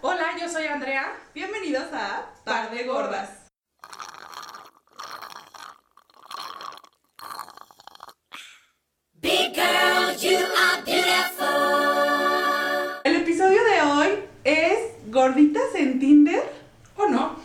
[0.00, 1.12] Hola, yo soy Andrea.
[1.34, 3.30] Bienvenidos a Par de Gordas.
[9.14, 11.46] Big girl, you are beautiful.
[13.04, 14.08] El episodio de hoy
[14.44, 14.78] es
[15.08, 16.42] gorditas en Tinder.
[16.96, 17.36] ¿O no?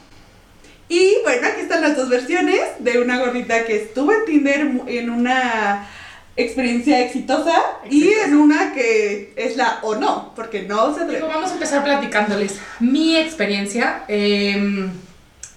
[0.88, 5.10] Y bueno, aquí están las dos versiones de una gordita que estuvo en Tinder en
[5.10, 5.88] una
[6.36, 7.56] experiencia exitosa
[7.90, 11.84] y en una que es la o no, porque no se Digo, vamos a empezar
[11.84, 14.04] platicándoles mi experiencia.
[14.08, 14.92] Em,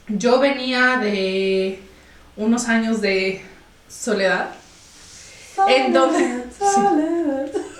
[0.08, 1.78] yo venía de
[2.36, 3.42] unos años de
[3.88, 4.50] soledad.
[5.68, 6.44] ¿En dónde?
[6.58, 7.50] Soledad.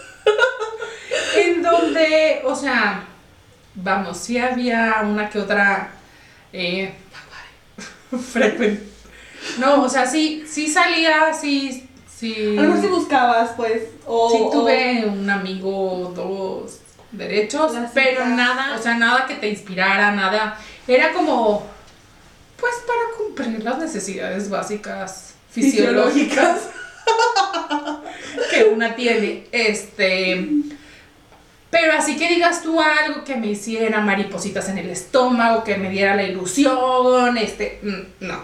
[1.36, 3.04] En donde, o sea,
[3.74, 5.90] vamos, sí había una que otra
[6.52, 6.92] eh,
[8.32, 8.88] frecuente.
[9.58, 11.88] No, o sea, sí, sí salía, sí,
[12.22, 12.56] sí.
[12.58, 14.30] A lo mejor si buscabas, pues, o...
[14.30, 16.78] Sí o- tuve un amigo, dos
[17.10, 20.56] derechos, pero nada, o sea, nada que te inspirara, nada.
[20.88, 21.66] Era como,
[22.58, 26.60] pues para cumplir las necesidades básicas fisiológicas
[28.50, 29.44] que una tiene.
[29.52, 30.48] Este,
[31.70, 35.90] pero así que digas tú algo que me hiciera maripositas en el estómago, que me
[35.90, 38.40] diera la ilusión, este, mm, no.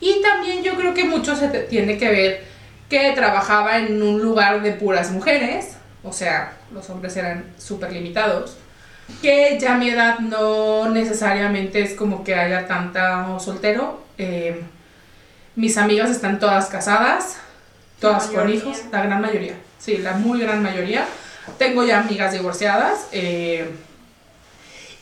[0.00, 2.53] Y también yo creo que mucho se te- tiene que ver
[2.88, 8.56] que trabajaba en un lugar de puras mujeres, o sea, los hombres eran súper limitados,
[9.22, 14.02] que ya a mi edad no necesariamente es como que haya tanta soltero.
[14.18, 14.62] eh,
[15.56, 17.36] mis amigas están todas casadas,
[18.00, 21.06] todas con hijos, la gran mayoría, sí, la muy gran mayoría.
[21.58, 23.06] Tengo ya amigas divorciadas.
[23.12, 23.70] eh,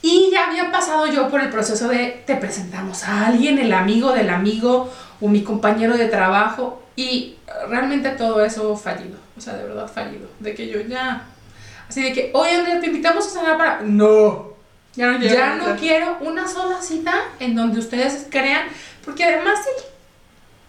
[0.05, 4.13] y ya había pasado yo por el proceso de te presentamos a alguien, el amigo
[4.13, 7.37] del amigo o mi compañero de trabajo y
[7.69, 11.27] realmente todo eso fallido, o sea, de verdad fallido, de que yo ya,
[11.89, 13.81] así de que, oye Andrea, te invitamos a cenar para...
[13.83, 14.53] No,
[14.95, 18.69] Ya no quiero ya no quiero una sola cita en donde ustedes crean,
[19.05, 19.61] porque además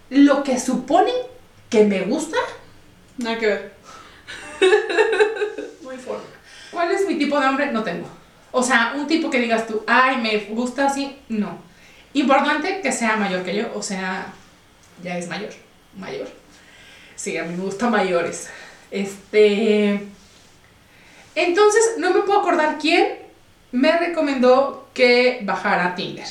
[0.10, 1.16] el- lo que suponen
[1.70, 2.38] que me gusta,
[3.18, 3.74] Nada que ver.
[5.92, 6.24] hay forma.
[6.72, 7.72] ¿Cuál es mi tipo de hombre?
[7.72, 8.08] No tengo.
[8.52, 11.60] O sea, un tipo que digas tú, ay, me gusta así, no.
[12.14, 14.28] Importante que sea mayor que yo, o sea,
[15.04, 15.50] ya es mayor,
[15.98, 16.28] mayor.
[17.16, 18.50] Sí, a mí me gustan mayores.
[18.92, 20.02] Este.
[21.36, 23.18] Entonces, no me puedo acordar quién
[23.72, 26.28] me recomendó que bajara Tinder.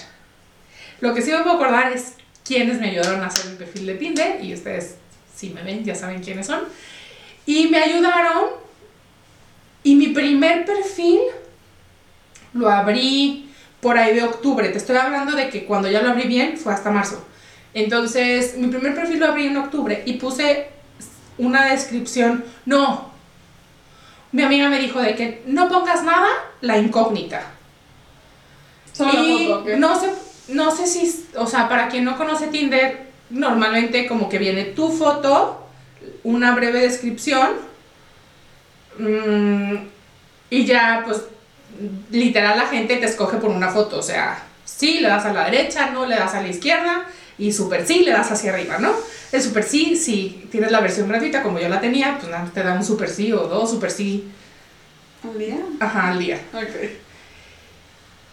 [1.01, 2.15] Lo que sí me puedo acordar es
[2.45, 4.97] quiénes me ayudaron a hacer mi perfil de Tinder, y ustedes,
[5.35, 6.61] si me ven, ya saben quiénes son.
[7.47, 8.51] Y me ayudaron,
[9.83, 11.21] y mi primer perfil
[12.53, 13.51] lo abrí
[13.81, 14.69] por ahí de octubre.
[14.69, 17.27] Te estoy hablando de que cuando ya lo abrí bien fue hasta marzo.
[17.75, 20.69] Entonces, mi primer perfil lo abrí en octubre y puse
[21.39, 22.45] una descripción.
[22.67, 23.11] No.
[24.33, 26.29] Mi amiga me dijo de que no pongas nada,
[26.61, 27.43] la incógnita.
[28.93, 30.11] Solo y no sé,
[30.49, 34.91] no sé si, o sea, para quien no conoce Tinder, normalmente como que viene tu
[34.91, 35.67] foto,
[36.25, 37.53] una breve descripción,
[38.99, 39.75] mm,
[40.51, 41.23] y ya, pues,
[42.11, 45.45] literal la gente te escoge por una foto, o sea, sí le das a la
[45.45, 47.07] derecha, no le das a la izquierda,
[47.47, 48.93] y super sí le das hacia arriba, ¿no?
[49.33, 52.63] El super sí, si tienes la versión gratuita como yo la tenía, pues nada, te
[52.63, 54.29] da un super sí o dos super sí,
[55.25, 55.59] ¿Un día?
[55.81, 56.41] ajá, al día.
[56.53, 56.91] Ok.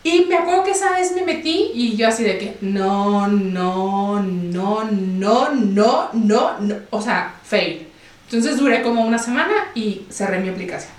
[0.03, 4.21] Y me acuerdo que esa vez me metí y yo así de que no, no,
[4.21, 7.87] no, no, no, no, no, o sea, fail.
[8.25, 10.93] Entonces duré como una semana y cerré mi aplicación.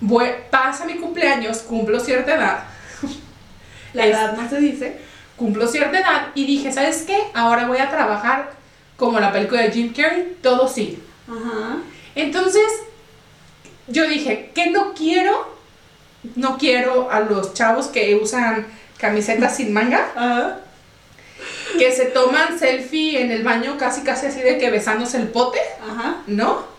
[0.00, 2.64] Voy- pasa mi cumpleaños, cumplo cierta edad,
[3.94, 4.98] La edad no se dice.
[5.42, 7.18] Cumplo cierta edad y dije, ¿sabes qué?
[7.34, 8.52] Ahora voy a trabajar
[8.96, 11.02] como la película de Jim Carrey, todo sí.
[11.28, 11.78] Ajá.
[12.14, 12.62] Entonces,
[13.88, 15.56] yo dije, ¿qué no quiero?
[16.36, 18.68] No quiero a los chavos que usan
[18.98, 20.58] camisetas sin manga, Ajá.
[21.76, 25.58] que se toman selfie en el baño casi casi así de que besándose el pote,
[25.90, 26.18] Ajá.
[26.28, 26.70] ¿no?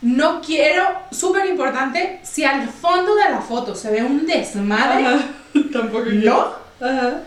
[0.00, 5.18] No quiero, súper importante, si al fondo de la foto se ve un desmadre, Ajá.
[5.74, 6.54] Tampoco ¿no?
[6.80, 7.20] Ajá.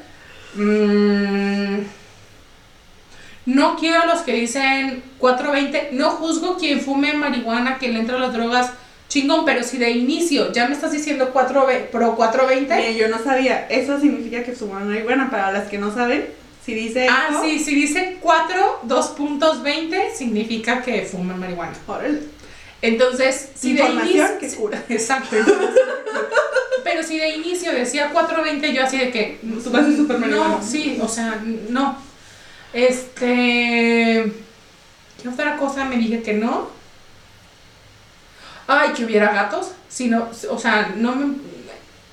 [0.55, 1.83] Mm,
[3.45, 5.89] no quiero a los que dicen 420.
[5.91, 8.71] No juzgo quien fume marihuana, que le entra a las drogas,
[9.07, 12.75] chingón, pero si de inicio ya me estás diciendo 4, pro 420.
[12.75, 13.67] Mire, yo no sabía.
[13.67, 15.29] Eso significa que es buena.
[15.29, 16.27] Para las que no saben,
[16.65, 17.07] si dice.
[17.09, 21.73] Ah, sí, si dice 4, 2.20, significa que fuman marihuana.
[21.87, 22.34] órale.
[22.81, 24.39] Entonces, si de Información inicio.
[24.39, 24.83] que cura.
[24.89, 25.35] Exacto.
[26.83, 29.39] Pero si de inicio decía 4.20, yo así de que.
[29.41, 31.97] Tú vas a ser súper No, sí, o sea, no.
[32.73, 34.31] Este.
[35.21, 36.75] ¿Qué otra cosa me dije que no?
[38.67, 41.35] ay, que hubiera gatos, sino, o sea, no me,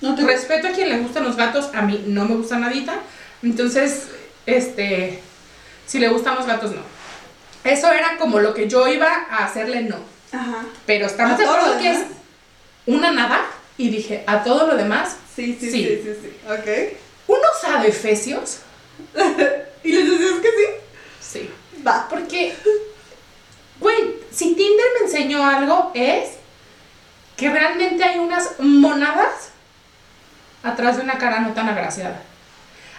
[0.00, 2.94] No te respeto a quien le gustan los gatos, a mí no me gusta nadita,
[3.42, 4.08] entonces,
[4.46, 5.20] este,
[5.86, 6.82] si le gustan los gatos, no.
[7.64, 9.96] Eso era como lo que yo iba a hacerle no,
[10.32, 10.64] Ajá.
[10.86, 11.98] pero estamos ¿A de acuerdo que es
[12.86, 13.40] una nada,
[13.78, 15.84] y dije, a todo lo demás, Sí, sí, Sí.
[15.84, 16.36] sí, sí, sí.
[16.46, 16.98] Ok.
[17.28, 18.58] unos adefesios,
[19.84, 20.64] ¿Y les decías que sí?
[21.20, 21.50] sí,
[21.86, 22.06] Va.
[22.08, 22.54] Porque,
[23.80, 26.30] güey, si Tinder me enseñó algo es
[27.36, 29.48] que realmente hay unas monadas
[30.62, 32.22] atrás de una cara no tan agraciada.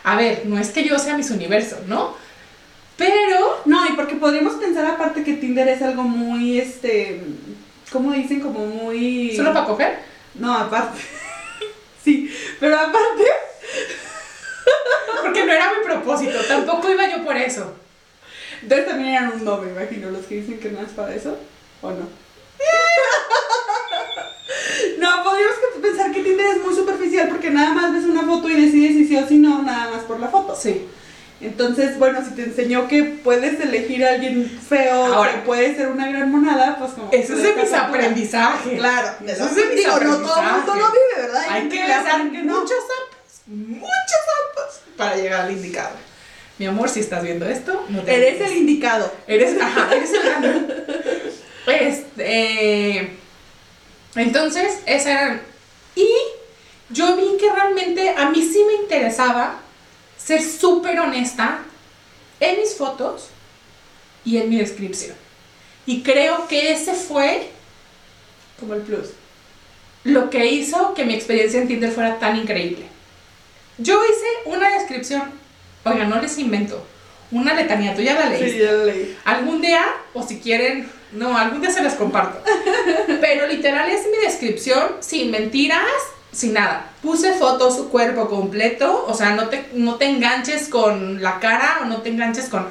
[0.04, 2.16] A ver, no es que yo sea mis universo, ¿no?
[2.98, 7.22] Pero, No, y porque podríamos pensar aparte que Tinder es algo muy, este,
[7.92, 8.40] ¿cómo dicen?
[8.40, 9.36] Como muy...
[9.36, 10.00] ¿solo para coger?
[10.36, 11.00] No, aparte.
[12.04, 13.24] sí, pero aparte,
[15.24, 17.74] Porque no era mi propósito, tampoco iba yo por eso.
[18.62, 21.38] entonces también eran un no, me imagino, los que dicen que no es para eso,
[21.82, 21.98] ¿o no?
[25.00, 28.62] no, podríamos pensar que Tinder es muy superficial porque nada más ves una foto y
[28.62, 30.56] decides si sí o si no, nada más por la foto.
[30.56, 30.86] Sí.
[31.44, 35.34] Entonces, bueno, si te enseñó que puedes elegir a alguien feo, Ahora.
[35.34, 37.12] que puede ser una gran monada, pues como...
[37.12, 38.80] Eso es de mis aprendizajes.
[38.80, 41.44] Claro, Eso es de mis digo, no todo el mundo lo vive, ¿verdad?
[41.50, 42.60] Hay que besar hacen que no.
[42.62, 44.22] muchos apps, muchos
[44.56, 45.96] apps para llegar al indicado.
[46.60, 49.12] Mi amor, si estás viendo esto, no te Eres el indicado.
[49.28, 50.86] Eres, ajá, eres el ganador.
[51.66, 53.18] Este.
[54.16, 55.42] Entonces, esa era.
[55.96, 56.08] Y
[56.90, 59.63] yo vi que realmente a mí sí me interesaba
[60.24, 61.60] ser súper honesta
[62.40, 63.28] en mis fotos
[64.26, 65.16] y en mi descripción.
[65.86, 67.50] Y creo que ese fue
[68.60, 69.10] Como el plus.
[70.06, 72.86] lo que hizo que mi experiencia en Tinder fuera tan increíble.
[73.78, 75.24] Yo hice una descripción,
[75.84, 76.86] oiga, no les invento,
[77.32, 78.52] una letanía, tú ya la leíste.
[78.52, 79.18] Sí, ya lo leí.
[79.26, 79.84] Algún día,
[80.14, 82.40] o si quieren, no, algún día se las comparto.
[83.22, 85.82] Pero literal es mi descripción, sin mentiras,
[86.34, 86.90] sin nada.
[87.02, 91.80] Puse fotos, su cuerpo completo, o sea, no te, no te enganches con la cara
[91.82, 92.68] o no te enganches con...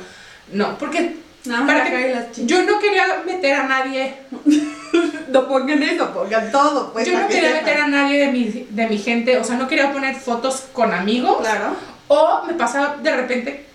[0.53, 1.17] No, porque
[1.47, 4.15] más para que- yo no quería meter a nadie,
[5.29, 6.93] No pongan eso, pongan todo.
[6.93, 9.57] Pues, yo no que quería meter a nadie de mi, de mi gente, o sea,
[9.57, 11.39] no quería poner fotos con amigos.
[11.41, 11.75] Claro.
[12.09, 13.67] O me pasa de repente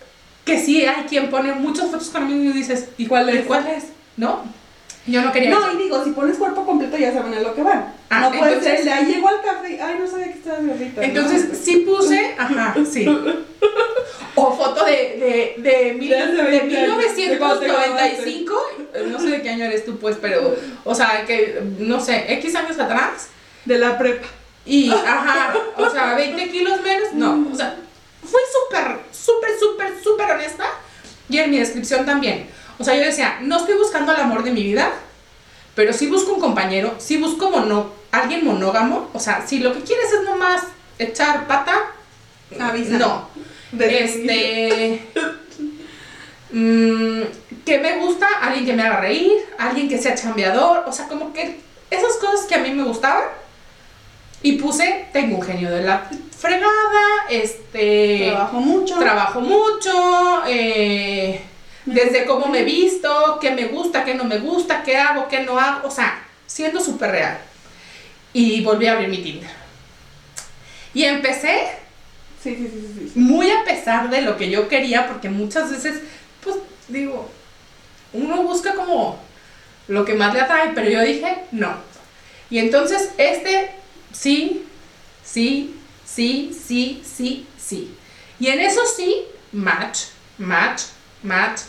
[0.45, 3.45] que sí hay quien pone muchas fotos con amigos y dices, ¿y cuál es?
[3.47, 3.85] ¿Cuál es?
[4.15, 4.43] ¿No?
[5.07, 5.74] Yo no quería No, eso.
[5.80, 7.94] y digo, si pones cuerpo completo ya saben a lo que van.
[8.09, 10.65] Ah, no puede entonces- ser, de ahí llego al café ay, no sabía que estabas
[10.65, 11.04] gordita.
[11.04, 11.56] Entonces ¿no?
[11.56, 13.06] sí puse, ajá, sí.
[14.36, 18.54] O foto de, de, de, mil- De hace de 20 años, de cuando te 1995,
[19.07, 22.56] no sé de qué año eres tú pues, pero, o sea, que, no sé, X
[22.56, 23.30] años atrás,
[23.65, 24.27] De la prepa.
[24.65, 27.77] y, ajá, o sea, 20 kilos menos, no, o sea,
[28.21, 30.65] fui súper, súper, súper, súper honesta,
[31.30, 32.48] y en mi descripción también.
[32.79, 34.91] O sea, yo decía, no estoy buscando el amor de mi vida,
[35.75, 39.81] pero sí busco un compañero, sí busco mono, alguien monógamo, o sea, si lo que
[39.81, 40.63] quieres es nomás
[41.00, 41.75] echar pata,
[42.59, 42.97] Avisa.
[42.97, 43.27] no.
[43.71, 44.31] Inicio.
[44.31, 45.01] Este.
[46.51, 47.21] mm,
[47.65, 51.33] que me gusta, alguien que me haga reír, alguien que sea chambeador, o sea, como
[51.33, 51.59] que
[51.89, 53.23] esas cosas que a mí me gustaban.
[54.44, 58.30] Y puse, tengo un genio de la fregada, este.
[58.30, 58.99] Trabajo mucho.
[58.99, 61.42] Trabajo mucho, eh,
[61.87, 65.59] desde cómo me visto, qué me gusta, qué no me gusta, qué hago, qué no
[65.59, 67.37] hago, o sea, siendo súper real.
[68.33, 69.49] Y volví a abrir mi Tinder.
[70.94, 71.87] Y empecé
[72.41, 76.01] Sí, sí, sí, muy a pesar de lo que yo quería, porque muchas veces,
[76.41, 76.56] pues
[76.87, 77.29] digo,
[78.13, 79.19] uno busca como
[79.87, 81.75] lo que más le atrae, pero yo dije, no.
[82.49, 83.71] Y entonces este,
[84.13, 84.65] sí,
[85.23, 85.75] sí,
[86.06, 87.95] sí, sí, sí, sí.
[88.39, 90.06] Y en eso sí, match,
[90.37, 90.83] match,
[91.23, 91.61] match.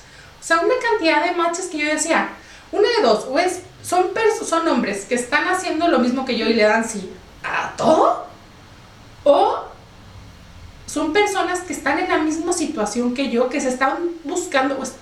[0.49, 2.31] Sea, una cantidad de matches que yo decía,
[2.73, 4.07] una de dos, o es, son,
[4.49, 7.13] son hombres que están haciendo lo mismo que yo y le dan sí
[7.45, 8.25] a todo,
[9.25, 9.59] o
[10.87, 14.95] son personas que están en la misma situación que yo, que se están buscando, pues,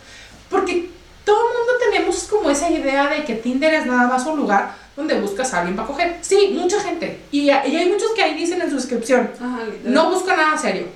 [0.50, 0.90] porque
[1.24, 4.74] todo el mundo tenemos como esa idea de que Tinder es nada más un lugar
[4.96, 6.18] donde buscas a alguien para coger.
[6.22, 7.20] Sí, mucha gente.
[7.30, 10.88] Y, y hay muchos que ahí dicen en su descripción, Ajá, no busco nada serio.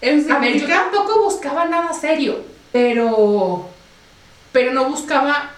[0.00, 3.68] Eso A ver, yo tampoco buscaba nada serio, pero,
[4.52, 5.50] pero no buscaba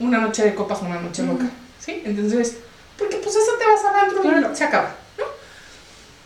[0.00, 1.46] una noche de copas o una noche loca,
[1.78, 2.02] ¿sí?
[2.04, 2.58] Entonces,
[2.96, 4.54] porque pues eso te vas a dar Claro.
[4.54, 4.94] se acaba.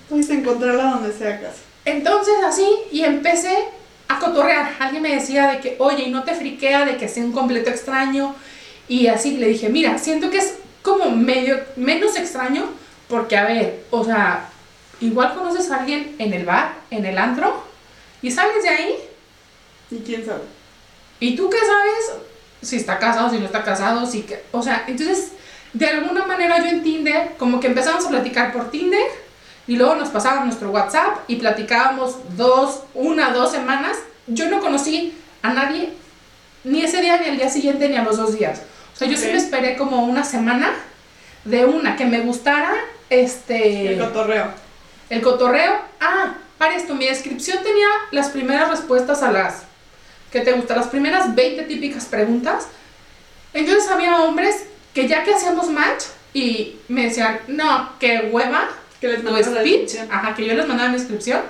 [0.09, 1.61] Puedes encontrarla donde sea casi.
[1.85, 3.57] Entonces así, y empecé
[4.09, 4.75] a cotorrear.
[4.79, 7.71] Alguien me decía de que, oye, y no te friquea de que sea un completo
[7.71, 8.35] extraño.
[8.89, 12.67] Y así le dije, mira, siento que es como medio, menos extraño,
[13.09, 14.49] porque a ver, o sea,
[15.01, 17.65] igual conoces a alguien en el bar, en el antro,
[18.21, 18.97] y sales de ahí,
[19.93, 20.43] Y quién sabe.
[21.21, 22.23] y tú qué sabes
[22.63, 25.33] si está casado, si no está casado, si que, o sea, entonces
[25.73, 29.05] de alguna manera yo en Tinder, como que empezamos a platicar por Tinder
[29.67, 33.97] y luego nos pasaban nuestro WhatsApp y platicábamos dos, una, dos semanas.
[34.27, 35.93] Yo no conocí a nadie
[36.65, 38.63] ni ese día, ni el día siguiente, ni a los dos días.
[38.95, 40.73] O sea, yo sí me esperé como una semana
[41.45, 42.73] de una que me gustara,
[43.09, 43.95] este...
[43.95, 44.47] El cotorreo.
[45.11, 45.81] El cotorreo.
[46.01, 49.63] Ah, para esto, mi descripción tenía las primeras respuestas a las.
[50.33, 50.75] ¿Qué te gusta?
[50.75, 52.67] Las primeras 20 típicas preguntas.
[53.53, 58.69] Entonces había hombres que ya que hacíamos match y me decían, no, qué hueva
[59.01, 59.97] Que les tu speech.
[60.11, 61.43] Ajá, que yo les mandaba mi descripción.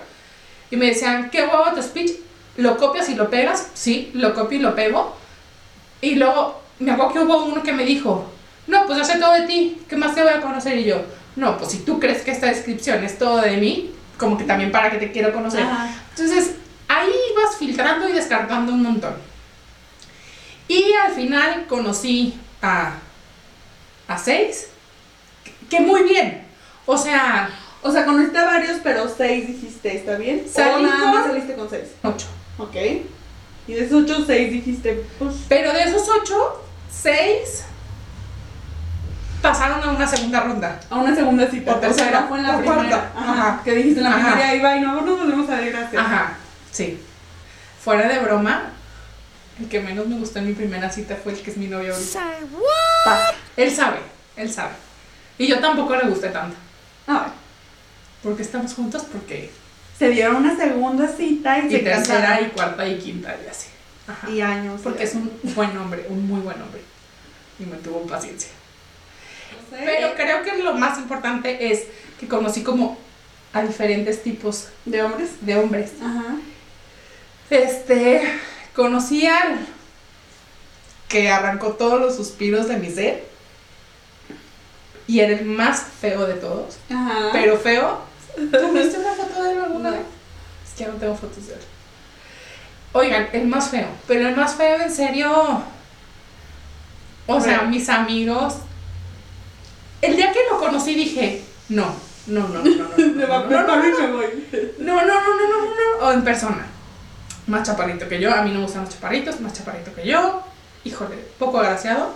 [0.70, 2.12] Y me decían, qué hueva tu speech.
[2.56, 3.68] ¿Lo copias y lo pegas?
[3.74, 5.16] Sí, lo copio y lo pego.
[6.00, 8.28] Y luego me acuerdo que hubo uno que me dijo,
[8.66, 10.76] no, pues yo sé todo de ti, ¿qué más te voy a conocer?
[10.78, 11.02] Y yo,
[11.36, 14.72] no, pues si tú crees que esta descripción es todo de mí, como que también
[14.72, 15.62] para que te quiero conocer.
[15.62, 15.88] Ajá.
[16.10, 16.56] Entonces,
[17.02, 19.14] ahí ibas filtrando y descartando un montón.
[20.68, 22.92] Y al final conocí a,
[24.08, 24.68] a seis,
[25.68, 26.46] que muy bien.
[26.86, 27.50] O sea,
[27.84, 30.46] O sea, conociste a varios, pero seis dijiste, ¿está bien?
[30.48, 31.88] Salí o nada con- más saliste con seis.
[32.04, 32.26] ocho.
[32.58, 32.76] Ok.
[33.66, 35.34] Y de esos ocho, seis dijiste, pues.
[35.48, 37.64] Pero de esos ocho, seis
[39.40, 40.80] pasaron a una segunda ronda.
[40.90, 41.72] A una segunda cita.
[41.72, 42.76] O tercera, fue en la o primera.
[42.88, 43.12] cuarta.
[43.16, 43.60] Ajá.
[43.64, 44.26] Que dijiste en la Ajá.
[44.28, 46.00] primera, ahí va y no nos volvemos a ver, gracias.
[46.02, 46.36] Ajá,
[46.72, 46.98] sí.
[47.82, 48.72] Fuera de broma,
[49.60, 51.92] el que menos me gustó en mi primera cita fue el que es mi novio
[51.94, 52.10] ahorita.
[53.56, 53.98] Él sabe,
[54.36, 54.72] él sabe.
[55.38, 56.56] Y yo tampoco le gusté tanto.
[57.06, 57.32] Ah,
[58.22, 59.50] Porque estamos juntos, porque.
[59.98, 62.46] se dieron una segunda cita y, Y se tercera, casaron.
[62.46, 63.68] y cuarta, y quinta, y así.
[64.06, 64.30] Ajá.
[64.30, 64.80] Y años.
[64.82, 66.80] Porque es un buen hombre, un muy buen hombre.
[67.58, 68.50] Y me tuvo paciencia.
[69.70, 71.84] No sé, Pero creo que lo más importante es
[72.20, 72.96] que conocí como
[73.52, 75.30] a diferentes tipos ¿De hombres?
[75.40, 75.92] de hombres.
[76.00, 76.36] Ajá.
[77.52, 78.22] Este,
[78.74, 79.58] conocí al
[81.08, 83.24] que arrancó todos los suspiros de mi ser.
[85.06, 86.78] Y era el más feo de todos.
[86.90, 87.28] Ajá.
[87.32, 87.98] Pero feo.
[88.34, 89.96] ¿Tú viste una foto de él alguna No.
[89.96, 90.06] vez?
[90.66, 91.60] Es que ya no tengo fotos de él.
[92.92, 93.88] Oigan, el más feo.
[94.08, 95.62] Pero el más feo, en serio.
[97.26, 98.54] O sea, mis amigos.
[100.00, 101.94] El día que lo conocí dije, no,
[102.26, 102.88] no, no, no, no.
[102.96, 104.46] no, Me va a no, no, no, preparar y no, me voy.
[104.78, 106.06] no, no, no, no, no, no, no.
[106.06, 106.66] O en persona.
[107.46, 108.32] Más chaparrito que yo.
[108.32, 109.40] A mí no me gustan los chaparritos.
[109.40, 110.42] Más chaparrito que yo.
[110.84, 112.14] Híjole, poco agraciado.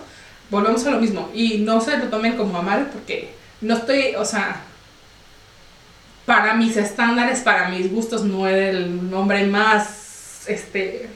[0.49, 1.29] Volvemos a lo mismo.
[1.33, 4.61] Y no se lo tomen como a mal porque no estoy, o sea,
[6.25, 11.09] para mis estándares, para mis gustos, no era el hombre más, este,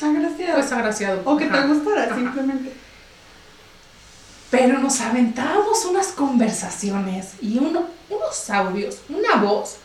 [0.00, 0.52] gracias.
[0.54, 1.22] pues agraciado.
[1.24, 2.14] o que te gustara, Ajá.
[2.16, 2.72] simplemente.
[4.50, 9.76] Pero nos aventábamos unas conversaciones y uno, unos audios, una voz,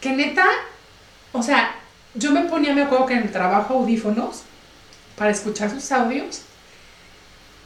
[0.00, 0.46] que neta,
[1.32, 1.79] o sea,
[2.14, 4.42] yo me ponía, me acuerdo que en el trabajo audífonos
[5.16, 6.42] para escuchar sus audios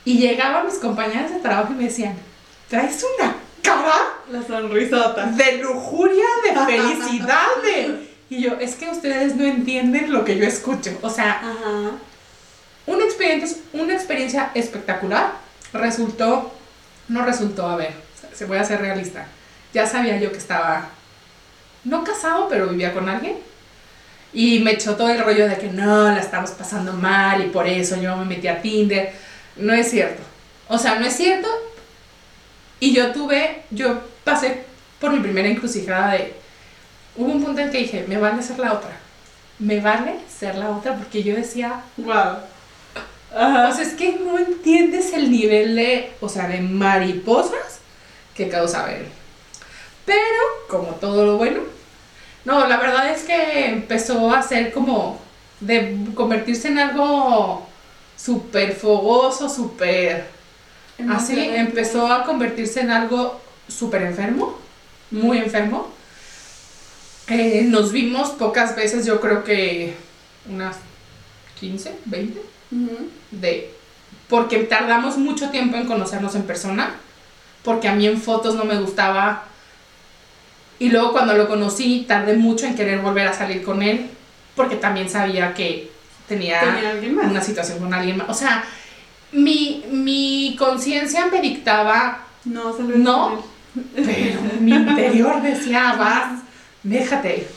[0.04, 2.14] y llegaban mis compañeras de trabajo y me decían,
[2.68, 3.94] traes una cara
[4.30, 5.26] La sonrisota.
[5.26, 8.14] de lujuria, de felicidad, de...
[8.28, 10.98] Y yo, es que ustedes no entienden lo que yo escucho.
[11.02, 11.92] O sea, Ajá.
[12.86, 15.32] una experiencia, una experiencia espectacular.
[15.72, 16.52] Resultó,
[17.08, 17.92] no resultó, a ver,
[18.32, 19.26] se voy a ser realista.
[19.72, 20.88] Ya sabía yo que estaba,
[21.84, 23.38] no casado, pero vivía con alguien.
[24.34, 27.66] Y me echó todo el rollo de que no, la estamos pasando mal y por
[27.68, 29.12] eso yo me metí a Tinder.
[29.56, 30.22] No es cierto.
[30.68, 31.48] O sea, no es cierto.
[32.80, 34.64] Y yo tuve, yo pasé
[35.00, 36.34] por mi primera encrucijada de...
[37.16, 38.90] Hubo un punto en que dije, me vale ser la otra.
[39.60, 42.38] Me vale ser la otra porque yo decía, Wow.
[43.32, 43.72] o Ajá.
[43.72, 47.78] sea, es que no entiendes el nivel de, o sea, de mariposas
[48.34, 49.06] que causaba él.
[50.04, 50.18] Pero,
[50.68, 51.60] como todo lo bueno,
[52.44, 55.20] no, la verdad es que empezó a ser como
[55.60, 57.66] de convertirse en algo
[58.16, 60.32] súper fogoso, súper...
[61.10, 64.56] Así empezó a convertirse en algo súper enfermo,
[65.10, 65.88] muy enfermo.
[67.26, 69.94] Eh, nos vimos pocas veces, yo creo que
[70.48, 70.76] unas
[71.58, 73.08] 15, 20 Ujú.
[73.30, 73.74] de
[74.28, 76.94] porque tardamos mucho tiempo en conocernos en persona,
[77.62, 79.44] porque a mí en fotos no me gustaba
[80.78, 84.10] y luego cuando lo conocí tardé mucho en querer volver a salir con él,
[84.56, 85.90] porque también sabía que
[86.28, 86.60] tenía,
[87.22, 88.28] una situación con alguien más.
[88.28, 88.64] O sea,
[89.32, 93.44] mi, mi conciencia me dictaba, No, No.
[93.94, 96.42] pero mi interior decía, vas,
[96.82, 97.48] déjate.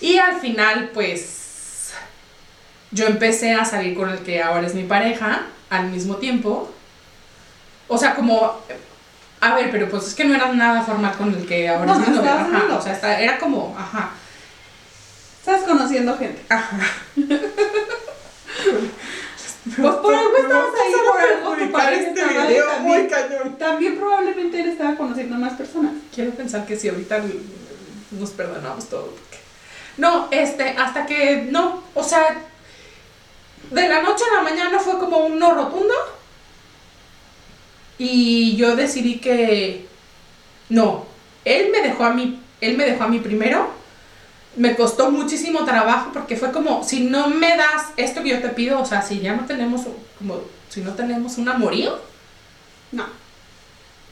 [0.00, 1.92] Y al final, pues,
[2.90, 6.72] yo empecé a salir con el que ahora es mi pareja al mismo tiempo.
[7.86, 8.60] O sea, como,
[9.40, 11.92] a ver, pero pues es que no era nada formal con el que ahora No,
[12.02, 14.10] es no, estabas Ajá, o sea, está- era como, ajá,
[15.40, 16.44] Estás conociendo gente.
[16.50, 16.78] ajá.
[19.76, 22.98] Pues por algo estabas ahí, por algo tu pareja este estaba ahí video también.
[23.00, 23.58] muy cañón.
[23.58, 25.92] También probablemente él estaba conociendo a más personas.
[26.14, 27.22] Quiero pensar que sí, ahorita
[28.12, 29.06] nos perdonamos todo.
[29.06, 29.38] porque-
[29.98, 32.36] No, este, hasta que no, o sea,
[33.70, 35.94] de la noche a la mañana fue como un no rotundo.
[38.02, 39.86] Y yo decidí que
[40.70, 41.04] no,
[41.44, 43.68] él me dejó a mí, él me dejó a mí primero.
[44.56, 48.48] Me costó muchísimo trabajo porque fue como, si no me das esto que yo te
[48.48, 49.82] pido, o sea, si ya no tenemos,
[50.16, 50.40] como,
[50.70, 51.98] si no tenemos un amorío,
[52.90, 53.04] No.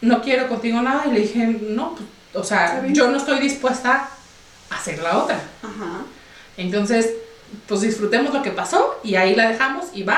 [0.02, 1.06] no quiero contigo nada.
[1.06, 4.10] Y le dije, no, pues, o sea, yo no estoy dispuesta
[4.68, 5.40] a hacer la otra.
[5.62, 6.02] Ajá.
[6.58, 7.14] Entonces,
[7.66, 10.16] pues disfrutemos lo que pasó y ahí la dejamos y bye.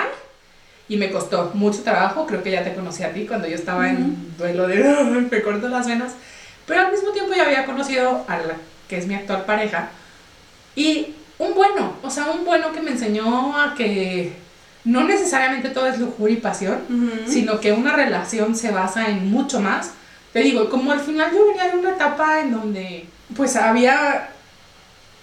[0.90, 3.88] Y me costó mucho trabajo, creo que ya te conocí a ti cuando yo estaba
[3.88, 6.14] en duelo de "Ay, me corto las venas.
[6.66, 8.56] Pero al mismo tiempo ya había conocido a la
[8.88, 9.90] que es mi actual pareja.
[10.75, 14.32] Y un bueno, o sea, un bueno que me enseñó a que
[14.85, 16.78] no necesariamente todo es lujuria y pasión,
[17.26, 19.92] sino que una relación se basa en mucho más.
[20.32, 23.06] Te digo, como al final yo venía de una etapa en donde
[23.37, 24.30] pues había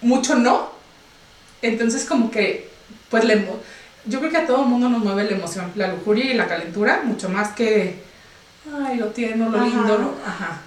[0.00, 0.70] mucho no,
[1.60, 2.70] entonces como que
[3.10, 3.46] pues le,
[4.08, 6.46] yo creo que a todo el mundo nos mueve la emoción, la lujuria y la
[6.48, 8.02] calentura, mucho más que,
[8.86, 9.66] ay, lo tierno, lo Ajá.
[9.66, 10.14] lindo, ¿no?
[10.26, 10.58] Ajá.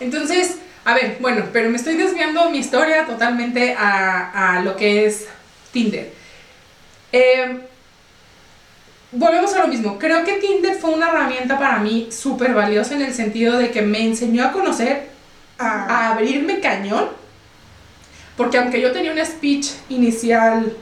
[0.00, 5.06] Entonces, a ver, bueno, pero me estoy desviando mi historia totalmente a, a lo que
[5.06, 5.26] es
[5.72, 6.12] Tinder.
[7.12, 7.60] Eh,
[9.12, 9.98] volvemos a lo mismo.
[9.98, 13.82] Creo que Tinder fue una herramienta para mí súper valiosa en el sentido de que
[13.82, 15.08] me enseñó a conocer,
[15.60, 15.86] Ah.
[15.88, 17.08] a abrirme cañón.
[18.36, 20.72] Porque aunque yo tenía un speech inicial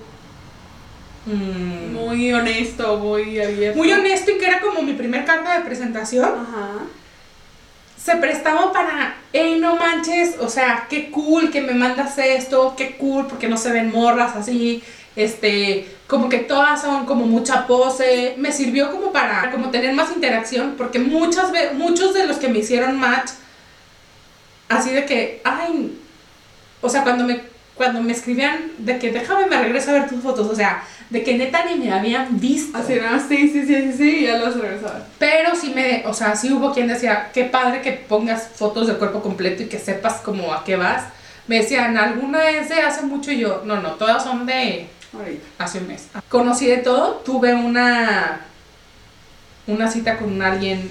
[1.27, 3.79] mm, Muy honesto, muy abierto.
[3.79, 6.71] muy honesto y que era como mi primer carta de presentación, Ajá.
[8.03, 12.97] se prestaba para, hey, no manches, o sea, qué cool que me mandas esto, qué
[12.97, 14.83] cool porque no se ven morras así,
[15.17, 20.13] este, como que todas son como mucha pose, me sirvió como para como tener más
[20.15, 23.31] interacción porque muchas ve muchos de los que me hicieron match
[24.69, 25.99] así de que, ay,
[26.81, 27.41] o sea, cuando me
[27.77, 31.23] cuando me escribían de que déjame me regreso a ver tus fotos, o sea, de
[31.23, 32.77] que neta ni me habían visto.
[32.77, 35.05] Así, no, sí, sí, sí, sí, sí, ya los regresaban.
[35.19, 38.97] Pero sí me, o sea, sí hubo quien decía, qué padre que pongas fotos del
[38.97, 41.05] cuerpo completo y que sepas como a qué vas.
[41.47, 44.89] Me decían, alguna es de hace mucho y yo, no, no, todas son de
[45.59, 46.09] hace un mes.
[46.29, 48.41] Conocí de todo, tuve una,
[49.67, 50.91] una cita con alguien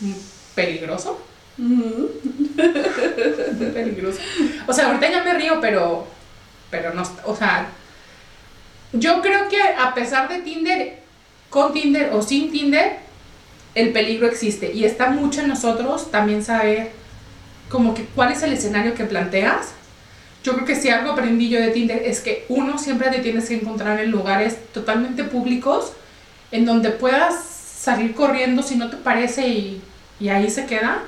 [0.00, 0.12] mm,
[0.54, 1.24] peligroso,
[3.72, 4.18] peligroso.
[4.66, 6.08] O sea, ahorita ya me río, pero,
[6.70, 7.68] pero no, o sea,
[8.92, 10.98] yo creo que a pesar de Tinder,
[11.48, 12.98] con Tinder o sin Tinder,
[13.74, 16.90] el peligro existe y está mucho en nosotros también saber
[17.70, 19.72] como que cuál es el escenario que planteas.
[20.44, 23.48] Yo creo que si algo aprendí yo de Tinder es que uno siempre te tienes
[23.48, 25.92] que encontrar en lugares totalmente públicos
[26.50, 29.80] en donde puedas salir corriendo si no te parece y,
[30.20, 31.02] y ahí se queda.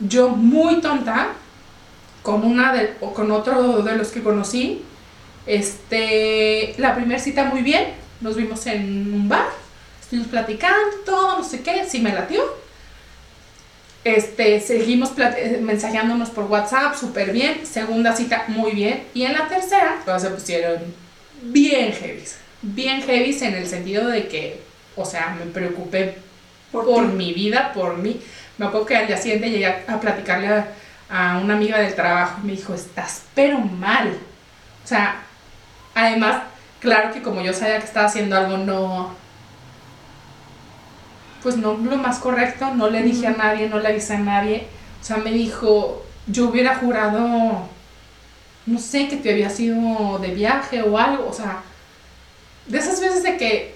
[0.00, 1.28] Yo muy tonta,
[2.22, 4.82] con una o con otro de los que conocí,
[5.48, 7.86] este, la primera cita muy bien,
[8.20, 9.48] nos vimos en un bar,
[9.98, 12.42] estuvimos platicando, todo, no sé qué, sí me latió.
[14.04, 17.66] Este, seguimos eh, mensajeándonos por WhatsApp, súper bien.
[17.66, 19.04] Segunda cita, muy bien.
[19.14, 20.82] Y en la tercera, todas se pusieron
[21.42, 22.38] bien heavies.
[22.62, 24.60] Bien heavies en el sentido de que,
[24.96, 26.16] o sea, me preocupé
[26.70, 28.20] Por, mi vida, por mí.
[28.58, 30.68] Me acuerdo que al día siguiente llegué a, a platicarle a,
[31.08, 34.08] a una amiga del trabajo y me dijo, estás pero mal.
[34.84, 35.22] O sea,
[35.94, 36.42] además,
[36.80, 39.14] claro que como yo sabía que estaba haciendo algo no,
[41.42, 44.66] pues no lo más correcto, no le dije a nadie, no le avisé a nadie.
[45.00, 47.68] O sea, me dijo, yo hubiera jurado,
[48.66, 51.28] no sé, que te había sido de viaje o algo.
[51.28, 51.62] O sea,
[52.66, 53.74] de esas veces de que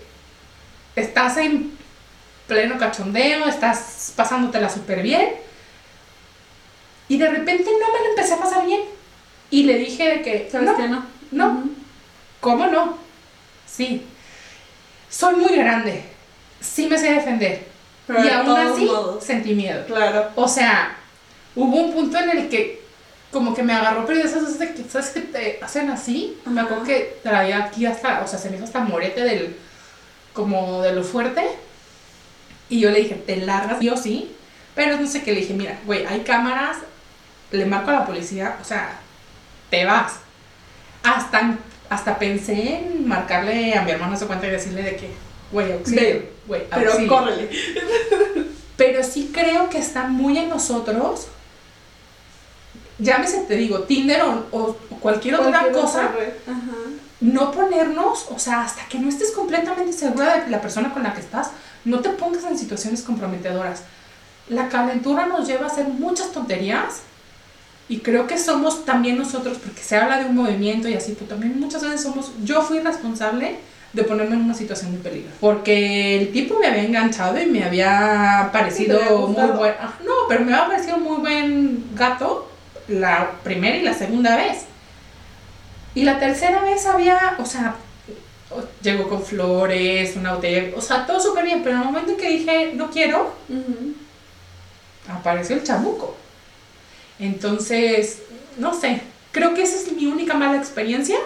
[0.96, 1.72] estás en
[2.46, 5.31] pleno cachondeo, estás pasándotela súper bien.
[7.09, 8.81] Y de repente no me lo empecé a pasar bien.
[9.51, 11.05] Y le dije de que, ¿Sabes no, qué no?
[11.31, 11.64] no.
[12.42, 12.98] ¿Cómo no?
[13.66, 14.05] Sí.
[15.09, 16.02] Soy muy grande.
[16.61, 17.66] Sí me sé defender.
[18.07, 19.24] Pero y de aún así modos.
[19.24, 19.87] sentí miedo.
[19.87, 20.31] Claro.
[20.35, 20.96] O sea,
[21.55, 22.83] hubo un punto en el que
[23.31, 26.38] como que me agarró, pero de esas que, ¿sabes que te hacen así?
[26.44, 29.57] Me acuerdo que traía aquí hasta, o sea, se me hizo hasta morete del,
[30.35, 31.42] como de lo fuerte.
[32.68, 34.37] Y yo le dije, te largas, sí o sí.
[34.74, 36.78] Pero no sé qué, le dije, mira, güey, hay cámaras,
[37.52, 38.98] le marco a la policía, o sea,
[39.70, 40.14] te vas.
[41.02, 41.57] Hasta,
[41.92, 45.11] hasta pensé en marcarle a mi hermano se cuenta y decirle de que,
[45.50, 47.09] güey, auxilio, güey, Pero auxilio.
[47.09, 47.50] córrele.
[48.76, 51.26] Pero sí creo que está muy en nosotros.
[52.98, 56.05] Llámese, te digo, Tinder o, o cualquier otra cosa.
[56.07, 56.76] Ajá.
[57.20, 61.14] no ponernos, o sea, hasta que no estés completamente segura de la persona con la
[61.14, 61.50] que estás,
[61.85, 63.83] no te pongas en situaciones comprometedoras.
[64.48, 67.02] La calentura nos lleva a hacer muchas tonterías
[67.88, 71.27] y creo que somos también nosotros, porque se habla de un movimiento y así, pero
[71.31, 73.57] también muchas veces somos, yo fui responsable
[73.92, 75.31] de ponerme en una situación de peligro.
[75.40, 79.75] Porque el tipo me había enganchado y me había parecido ¿Te había muy buen...
[79.81, 82.49] ah, No, pero me había parecido muy buen gato
[82.88, 84.62] la primera y la segunda vez.
[85.95, 87.75] Y la tercera vez había, o sea,
[88.83, 92.16] llegó con flores, una botella, o sea, todo súper bien, pero en el momento en
[92.16, 93.95] que dije, no quiero, Ujú.
[95.11, 96.16] apareció el chamuco.
[97.23, 98.21] Entonces,
[98.59, 101.17] no sé, creo que esa es mi única mala experiencia.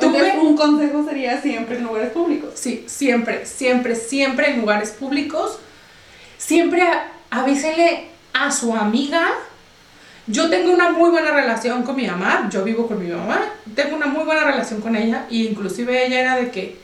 [0.00, 2.52] Tuve, un consejo sería siempre en lugares públicos.
[2.54, 5.58] sí, siempre, siempre, siempre en lugares públicos,
[6.38, 6.82] siempre
[7.30, 9.28] avísele a su amiga.
[10.26, 13.42] Yo tengo una muy buena relación con mi mamá, yo vivo con mi mamá,
[13.74, 16.78] tengo una muy buena relación con ella, y inclusive ella era de que,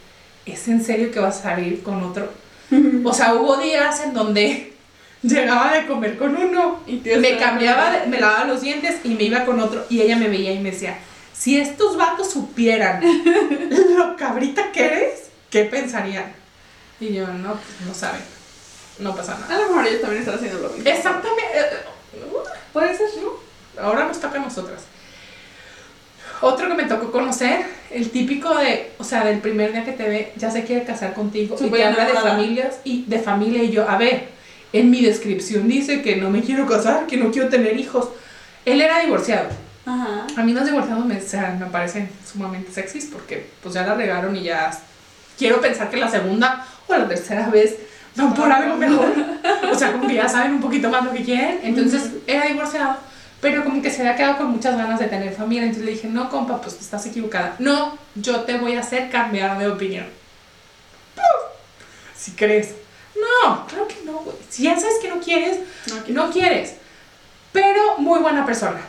[0.45, 2.29] ¿es en serio que vas a salir con otro?
[3.05, 4.78] O sea, hubo días en donde
[5.23, 9.25] llegaba de comer con uno, Y me cambiaba, de- me lavaba los dientes y me
[9.25, 10.99] iba con otro y ella me veía y me decía,
[11.37, 13.01] si estos vatos supieran
[13.97, 16.33] lo cabrita que eres, ¿qué pensarían?
[17.01, 18.21] Y yo, no, pues no saben,
[18.99, 19.55] no pasa nada.
[19.55, 20.89] A lo mejor ellos también están haciendo lo mismo.
[20.91, 22.21] Exactamente, eh,
[22.73, 23.49] Puede ser, ¿no?
[23.83, 24.83] ahora nos toca a nosotras.
[26.41, 30.09] Otro que me tocó conocer, el típico de, o sea, del primer día que te
[30.09, 33.63] ve, ya se quiere casar contigo y Súper te habla de familias y de familia
[33.63, 34.29] y yo, a ver,
[34.73, 38.09] en mi descripción dice que no me quiero casar, que no quiero tener hijos.
[38.65, 39.49] Él era divorciado.
[39.87, 40.27] Ajá.
[40.37, 43.95] A mí los divorciados me, o sea, me parecen sumamente sexys porque pues ya la
[43.95, 44.71] regaron y ya
[45.39, 47.77] quiero pensar que la segunda o la tercera vez
[48.17, 49.13] van por algo mejor.
[49.73, 51.61] O sea, como que ya saben un poquito más lo que quieren.
[51.63, 52.97] Entonces era divorciado,
[53.41, 55.65] pero como que se había quedado con muchas ganas de tener familia.
[55.65, 57.55] Entonces le dije, no, compa, pues estás equivocada.
[57.59, 60.07] No, yo te voy a hacer cambiar de opinión.
[62.17, 62.75] Si crees.
[63.21, 64.37] No, claro que no, güey.
[64.49, 66.75] Si ya sabes que no quieres, No, aquí no quieres.
[67.53, 68.81] Pero muy buena persona.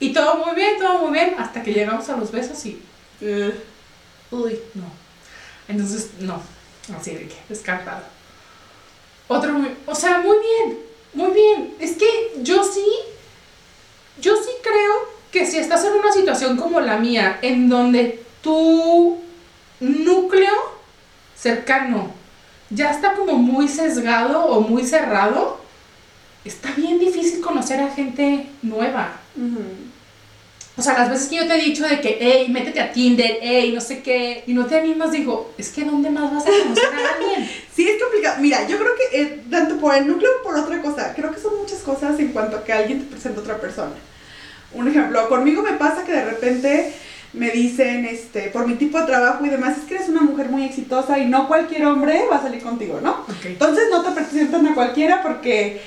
[0.00, 2.82] Y todo muy bien, todo muy bien, hasta que llegamos a los besos y.
[3.20, 3.54] Eh,
[4.30, 4.84] Uy, no.
[5.68, 6.42] Entonces, no.
[6.98, 8.02] Así de que, descartado.
[9.28, 9.76] Otro muy.
[9.86, 10.78] O sea, muy bien,
[11.12, 11.74] muy bien.
[11.78, 12.84] Es que yo sí.
[14.20, 14.92] Yo sí creo
[15.30, 19.18] que si estás en una situación como la mía, en donde tu
[19.80, 20.52] núcleo
[21.36, 22.21] cercano
[22.74, 25.60] ya está como muy sesgado o muy cerrado,
[26.44, 29.20] está bien difícil conocer a gente nueva.
[30.76, 33.38] O sea, las veces que yo te he dicho de que, hey, métete a Tinder,
[33.42, 36.50] hey, no sé qué, y no te animas, digo, es que ¿dónde más vas a
[36.50, 37.50] conocer a alguien?
[37.74, 38.36] Sí, es complicado.
[38.40, 41.40] Mira, yo creo que eh, tanto por el núcleo como por otra cosa, creo que
[41.40, 43.94] son muchas cosas en cuanto a que alguien te presenta a otra persona.
[44.74, 46.92] Un ejemplo, conmigo me pasa que de repente
[47.32, 50.50] me dicen, este, por mi tipo de trabajo y demás, es que eres una mujer
[50.50, 53.24] muy exitosa y no cualquier hombre va a salir contigo, ¿no?
[53.44, 55.80] Entonces no te presentan a cualquiera porque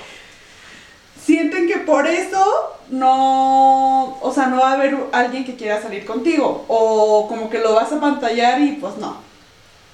[1.24, 2.44] sienten que por eso
[2.90, 7.58] no, o sea, no va a haber alguien que quiera salir contigo o como que
[7.58, 9.24] lo vas a pantallar y pues no.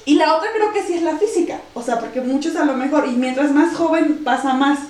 [0.05, 2.75] Y la otra creo que sí es la física, o sea, porque muchos a lo
[2.75, 4.81] mejor, y mientras más joven pasa más,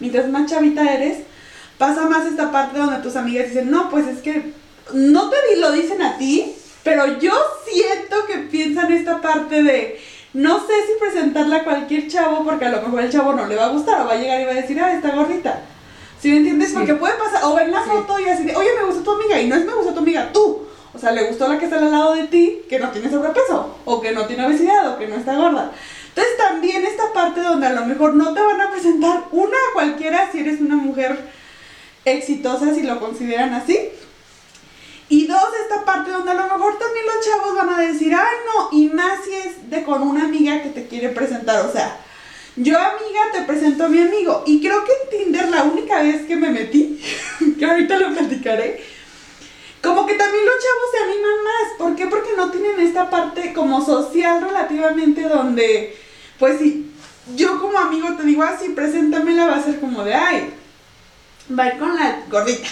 [0.00, 1.18] mientras más chavita eres,
[1.76, 4.52] pasa más esta parte donde tus amigas dicen, no, pues es que
[4.92, 7.32] no te lo dicen a ti, pero yo
[7.66, 10.00] siento que piensan esta parte de,
[10.32, 13.56] no sé si presentarla a cualquier chavo porque a lo mejor el chavo no le
[13.56, 15.62] va a gustar o va a llegar y va a decir, ah, está gordita.
[16.20, 16.70] ¿Sí me entiendes?
[16.70, 16.74] Sí.
[16.74, 17.90] Porque puede pasar, o ven la Sí.
[17.90, 20.00] foto y así de, oye, me gustó tu amiga, y no es me gustó tu
[20.00, 20.66] amiga, tú.
[20.94, 23.76] O sea, le gustó la que está al lado de ti, que no tiene sobrepeso,
[23.84, 25.70] o que no tiene obesidad, o que no está gorda.
[26.08, 29.72] Entonces también esta parte donde a lo mejor no te van a presentar una a
[29.74, 31.16] cualquiera si eres una mujer
[32.04, 33.78] exitosa, si lo consideran así.
[35.08, 38.36] Y dos, esta parte donde a lo mejor también los chavos van a decir, ay
[38.46, 41.98] no, y más si es de con una amiga que te quiere presentar, o sea,
[42.56, 44.42] yo amiga te presento a mi amigo.
[44.46, 47.00] Y creo que en Tinder la única vez que me metí,
[47.58, 48.82] que ahorita lo platicaré,
[49.82, 51.78] como que también los chavos se animan más.
[51.78, 52.06] ¿Por qué?
[52.06, 55.96] Porque no tienen esta parte como social relativamente donde,
[56.38, 56.90] pues si
[57.36, 60.52] yo como amigo te digo así, preséntamela, va a ser como de, ay,
[61.56, 62.68] va a ir con la gordita.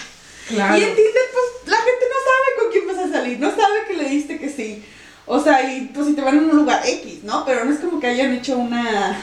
[0.47, 0.77] Claro.
[0.77, 3.85] Y en Tinder, pues la gente no sabe con quién vas a salir, no sabe
[3.87, 4.85] que le diste que sí.
[5.25, 7.43] O sea, y pues si te van a un lugar X, ¿no?
[7.45, 9.21] Pero no es como que hayan hecho una.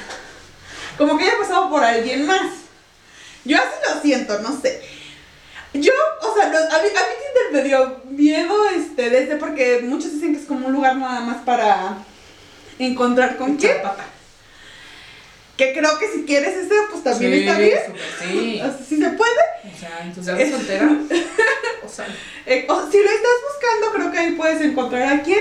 [0.98, 2.46] Como que haya pasado por alguien más.
[3.44, 4.82] Yo así lo siento, no sé.
[5.72, 7.14] Yo, o sea, no- a, mí, a mí
[7.50, 11.20] Tinder me dio miedo, este, desde porque muchos dicen que es como un lugar nada
[11.20, 11.96] más para
[12.78, 13.82] encontrar con quién.
[13.82, 14.04] Pata.
[15.56, 17.78] Que creo que si quieres ese, pues también Sí, está bien.
[18.20, 18.62] sí.
[18.88, 19.32] Si se puede.
[19.74, 20.88] O sea, entusiasmo soltera.
[21.84, 22.06] O sea,
[22.46, 25.40] Eh, o si lo estás buscando, creo que ahí puedes encontrar a quien.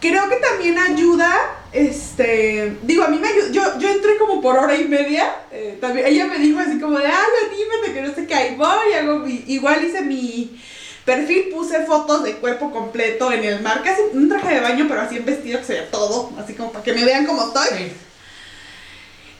[0.00, 1.30] Creo que también ayuda,
[1.72, 5.76] este, digo, a mí me ayudó, yo, yo entré como por hora y media, eh,
[5.80, 7.12] también, ella me dijo así como de, ay,
[7.46, 10.58] anímate, que no sé qué, ahí voy, hago mi- igual hice mi
[11.04, 15.02] perfil, puse fotos de cuerpo completo en el mar, casi un traje de baño, pero
[15.02, 17.68] así en vestido, que se todo, así como para que me vean como estoy.
[17.78, 17.92] Sí.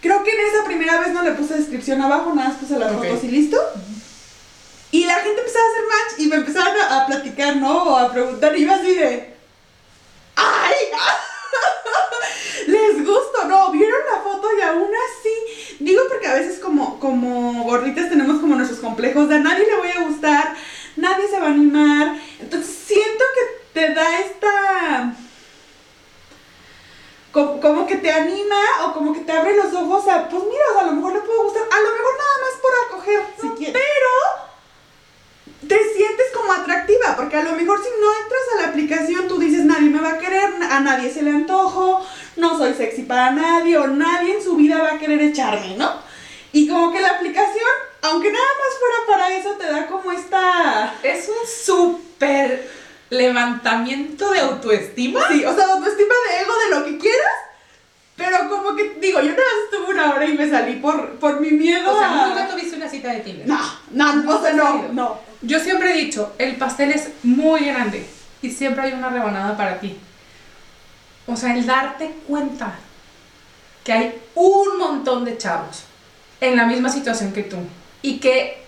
[0.01, 2.93] Creo que en esa primera vez no le puse descripción abajo, nada más puse las
[2.93, 3.05] Ok.
[3.05, 3.59] fotos y listo.
[4.93, 7.83] Y la gente empezaba a hacer match y me empezaban a, a platicar, ¿no?
[7.85, 9.35] O a preguntar y iba así de...
[10.37, 10.75] ¡Ay!
[12.67, 13.71] Les gusto, ¿no?
[13.73, 15.77] ¿Vieron la foto y aún así?
[15.81, 19.77] Digo porque a veces como, como gorditas tenemos como nuestros complejos de a nadie le
[19.77, 20.55] voy a gustar,
[20.97, 22.17] nadie se va a animar.
[22.41, 25.15] Entonces siento que te da esta
[27.33, 30.65] como, como que te anima o como que te abre los ojos a, pues mira,
[30.71, 33.23] o sea, a lo mejor le puedo gustar, a lo mejor nada más por acoger,
[33.41, 33.75] si quieres.
[33.75, 34.09] Pero
[35.69, 39.39] te sientes como atractiva, porque a lo mejor si no entras a la aplicación, tú
[39.39, 42.05] dices, nadie me va a querer, a nadie se le antojo,
[42.37, 45.93] no soy sexy para nadie, o nadie en su vida va a querer echarme, ¿no?
[46.53, 47.71] Y como que la aplicación,
[48.03, 50.95] aunque nada más fuera para eso, te da como esta...
[51.03, 52.80] Es un súper
[53.11, 55.21] levantamiento de autoestima.
[55.29, 57.33] Sí, o sea, autoestima de ego de lo que quieras,
[58.17, 61.41] pero como que, digo, yo nada más estuve una hora y me salí por, por
[61.41, 62.27] mi miedo O sea, a...
[62.29, 63.49] nunca tuviste una cita de Tinder.
[63.49, 63.59] No,
[63.91, 65.19] no, o sea, no, no.
[65.43, 68.07] Yo siempre he dicho, el pastel es muy grande
[68.43, 69.99] y siempre hay una rebanada para ti.
[71.27, 72.75] O sea, el darte cuenta
[73.85, 75.85] que hay un montón de chavos
[76.41, 77.57] en la misma situación que tú
[78.03, 78.63] y que,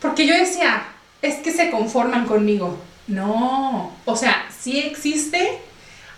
[0.00, 0.84] porque yo decía,
[1.22, 2.78] es que se conforman conmigo.
[3.06, 5.58] No, o sea, sí existe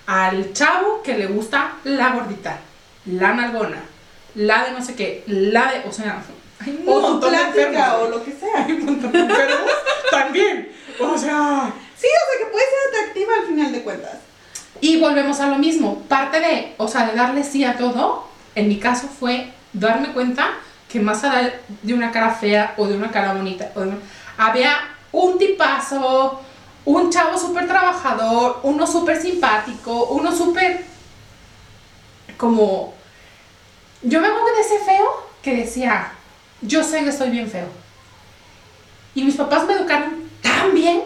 [0.06, 2.58] al chavo que le gusta la gordita,
[3.06, 3.82] la nalgona,
[4.36, 6.22] la de no sé qué, la de, o sea,
[6.64, 8.00] hay un O montón de plática enfermos.
[8.02, 8.64] o lo que sea.
[8.64, 9.70] Hay un montón de enfermos
[10.10, 10.72] también.
[11.00, 11.72] O sea.
[11.98, 14.12] Sí, o sea, que puede ser atractiva al final de cuentas.
[14.80, 16.02] Y volvemos a lo mismo.
[16.08, 20.50] Parte de, o sea, de darle sí a todo, en mi caso fue darme cuenta
[20.88, 23.98] que más allá de una cara fea o de una cara bonita, o de una-
[24.38, 24.76] había
[25.12, 26.40] un tipazo,
[26.86, 30.84] un chavo súper trabajador, uno súper simpático, uno súper
[32.36, 32.94] como...
[34.02, 36.12] Yo me acuerdo de ese feo que decía,
[36.62, 37.66] yo sé que estoy bien feo.
[39.14, 41.02] Y mis papás me educaron tan bien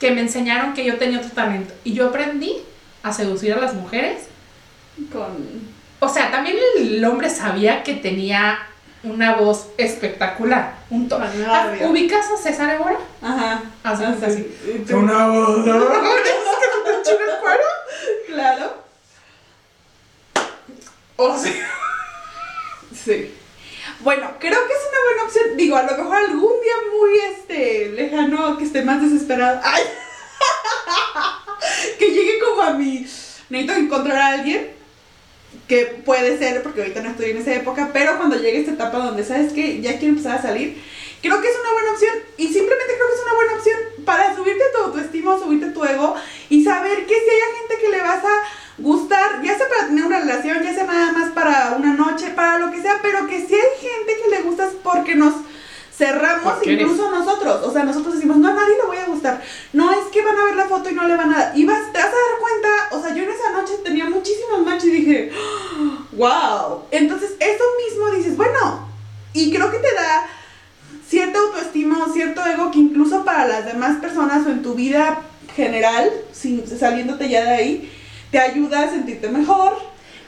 [0.00, 1.72] que me enseñaron que yo tenía otro talento.
[1.84, 2.56] Y yo aprendí
[3.02, 4.24] a seducir a las mujeres.
[5.12, 5.70] Con...
[6.00, 8.58] O sea, también el hombre sabía que tenía
[9.04, 10.74] una voz espectacular.
[10.90, 11.26] Un tono.
[11.26, 11.88] Con labio.
[11.90, 12.98] ¿Ubicas a César Évora?
[13.20, 13.60] Ajá.
[13.62, 14.58] De Ah, cuenta sí.
[14.74, 15.64] Y tú- Una voz.
[18.26, 18.82] Claro.
[21.16, 21.52] O sea,
[23.04, 23.34] Sí.
[24.00, 25.56] Bueno, creo que es una buena opción.
[25.56, 29.60] Digo, a lo mejor algún día muy este lejano, que esté más desesperado.
[29.64, 29.82] ¡Ay!
[31.98, 33.06] que llegue como a mi.
[33.48, 34.72] Necesito encontrar a alguien
[35.68, 38.98] que puede ser, porque ahorita no estoy en esa época, pero cuando llegue esta etapa
[38.98, 40.82] donde sabes que ya quiero empezar a salir,
[41.22, 42.14] creo que es una buena opción.
[42.36, 46.14] Y simplemente creo que es una buena opción para subirte tu autoestima, subirte tu ego
[46.48, 48.42] y saber que si hay gente que le vas a
[48.78, 52.58] gustar, ya sea para tener una relación, ya sea nada más para una noche, para
[52.58, 55.34] lo que sea, pero que si hay gente que le gustas porque nos
[56.06, 59.40] cerramos eres- incluso nosotros, o sea, nosotros decimos, no, a nadie le voy a gustar,
[59.72, 61.64] no es que van a ver la foto y no le van a dar, y
[61.64, 64.84] vas, te vas a dar cuenta, o sea, yo en esa noche tenía muchísimos matches
[64.86, 65.30] y dije,
[66.12, 68.88] wow, entonces eso mismo dices, bueno,
[69.32, 70.26] y creo que te da
[71.08, 75.20] cierta autoestima o cierto ego que incluso para las demás personas o en tu vida
[75.54, 77.92] general, sin, saliéndote ya de ahí,
[78.30, 79.76] te ayuda a sentirte mejor.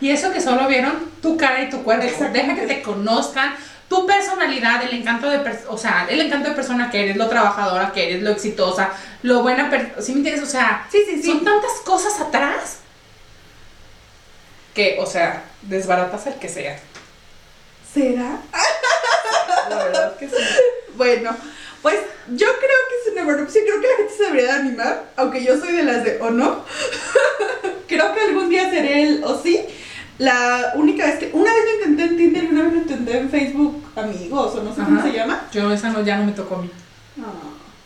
[0.01, 2.05] Y eso que solo vieron tu cara y tu cuerpo.
[2.33, 3.55] Deja que te conozcan
[3.89, 7.93] tu personalidad, el encanto de, o sea, el encanto de persona que eres, lo trabajadora
[7.93, 8.91] que eres, lo exitosa,
[9.23, 9.71] lo buena,
[10.01, 10.43] ¿sí me entiendes?
[10.43, 11.29] O sea, Sí, sí, sí.
[11.29, 12.79] son tantas cosas atrás
[14.75, 16.79] que, o sea, desbaratas el que sea.
[17.93, 18.39] ¿Será?
[19.71, 20.35] La verdad que sí.
[20.97, 21.37] Bueno,
[21.81, 23.65] pues yo creo que es una buena opción.
[23.67, 26.31] Creo que la gente se debería de animar, aunque yo soy de las de o
[26.31, 26.65] no.
[27.87, 29.65] creo que algún día seré el o sí.
[30.19, 31.31] La única vez que.
[31.33, 34.63] Una vez lo intenté en Tinder y una vez lo intenté en Facebook Amigos o
[34.63, 35.49] no sé cómo se llama.
[35.53, 36.71] Yo esa no, ya no me tocó a mí.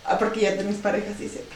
[0.05, 1.55] Ah, porque ya tenés parejas, sí sepa.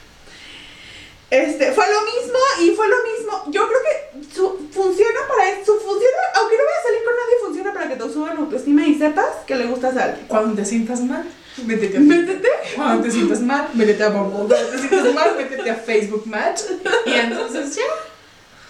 [1.30, 3.50] Este, fue lo mismo y fue lo mismo.
[3.50, 5.72] Yo creo que su, funciona para eso.
[5.78, 8.98] Funciona, aunque no vaya a salir con nadie, funciona para que te suban autoestima y
[8.98, 10.26] sepas que le gustas a alguien.
[10.28, 11.24] Cuando te sientas mal,
[11.64, 12.48] métete a Métete.
[12.76, 14.54] Cuando te sientas mal, métete a Bumble.
[14.54, 16.60] Cuando te sientas mal, métete a Facebook Match.
[17.06, 17.82] Y entonces ya.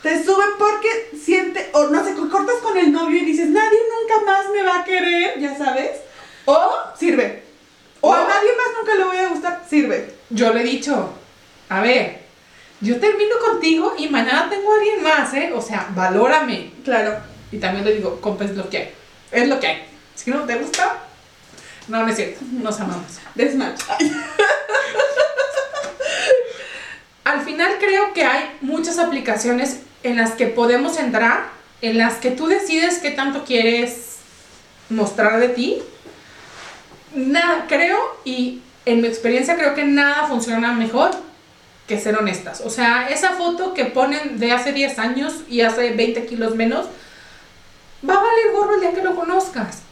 [0.02, 4.24] Te suben porque siente, o no sé, cortas con el novio y dices, nadie nunca
[4.24, 6.00] más me va a querer, ya sabes.
[6.44, 7.44] O sirve.
[8.00, 10.14] O a nadie más nunca le voy a gustar, sirve.
[10.30, 11.12] Yo le he dicho,
[11.68, 12.18] a ver,
[12.80, 15.52] yo termino contigo y mañana tengo a alguien más, ¿eh?
[15.54, 16.72] O sea, valórame.
[16.84, 17.20] Claro.
[17.52, 18.92] Y también le digo, compa, es lo que hay.
[19.30, 19.84] Es lo que hay.
[20.16, 20.98] Si no te gusta,
[21.86, 22.40] no, no es cierto.
[22.50, 23.20] Nos amamos.
[23.36, 23.82] Desmatch.
[27.24, 32.30] Al final creo que hay muchas aplicaciones en las que podemos entrar, en las que
[32.30, 34.18] tú decides qué tanto quieres
[34.88, 35.78] mostrar de ti.
[37.14, 41.10] Nada, creo, y en mi experiencia creo que nada funciona mejor
[41.86, 42.62] que ser honestas.
[42.64, 46.86] O sea, esa foto que ponen de hace 10 años y hace 20 kilos menos,
[48.08, 49.82] va a valer gorro el día que lo conozcas.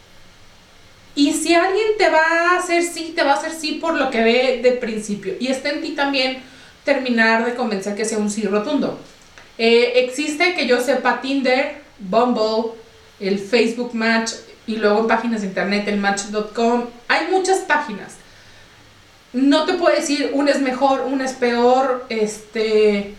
[1.14, 4.10] Y si alguien te va a hacer sí, te va a hacer sí por lo
[4.10, 5.34] que ve de principio.
[5.40, 6.42] Y está en ti también
[6.84, 8.98] terminar de convencer que sea un sí rotundo.
[9.62, 12.72] Eh, existe que yo sepa Tinder, Bumble,
[13.20, 14.30] el Facebook Match
[14.66, 16.84] y luego en páginas de internet el Match.com.
[17.08, 18.14] Hay muchas páginas.
[19.34, 22.06] No te puedo decir una es mejor, una es peor.
[22.08, 23.12] Este,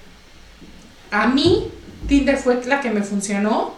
[1.11, 1.67] a mí
[2.07, 3.75] Tinder fue la que me funcionó.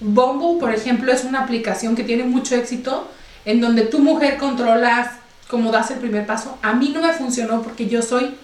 [0.00, 3.10] Bumble, por ejemplo, es una aplicación que tiene mucho éxito
[3.44, 5.10] en donde tu mujer controlas
[5.50, 6.56] cómo das el primer paso.
[6.62, 8.36] A mí no me funcionó porque yo soy...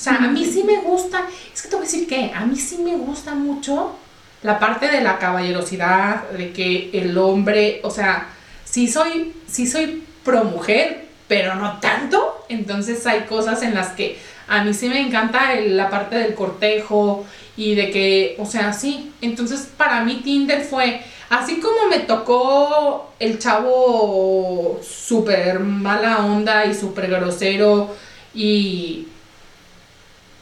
[0.00, 2.46] O sea, a mí sí me gusta, es que te voy a decir que a
[2.46, 3.96] mí sí me gusta mucho
[4.42, 8.28] la parte de la caballerosidad, de que el hombre, o sea,
[8.64, 12.46] sí soy, sí soy pro mujer, pero no tanto.
[12.48, 16.34] Entonces hay cosas en las que a mí sí me encanta el- la parte del
[16.34, 17.26] cortejo
[17.58, 19.12] y de que, o sea, sí.
[19.20, 26.74] Entonces para mí Tinder fue, así como me tocó el chavo súper mala onda y
[26.74, 27.94] súper grosero
[28.34, 29.06] y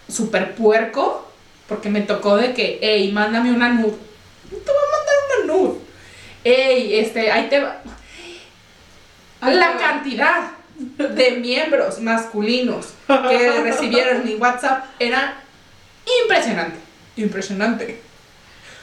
[0.09, 1.31] súper puerco,
[1.69, 3.93] porque me tocó de que, hey, mándame una nud.
[4.51, 5.77] No te voy a mandar una nud.
[6.45, 7.81] Ey, este, ahí te va.
[9.43, 15.41] La cantidad de miembros masculinos que recibieron mi WhatsApp era
[16.23, 16.79] impresionante.
[17.17, 18.01] Impresionante.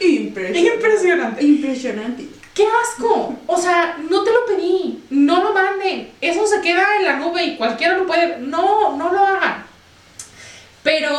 [0.00, 0.60] Impresionante.
[0.60, 1.44] Impresionante.
[1.44, 2.28] Impresionante.
[2.54, 3.36] ¡Qué asco!
[3.46, 5.04] O sea, no te lo pedí.
[5.10, 6.10] No lo manden.
[6.20, 8.38] Eso se queda en la nube y cualquiera lo puede.
[8.38, 9.65] No, no lo hagan.
[10.86, 11.10] Pero.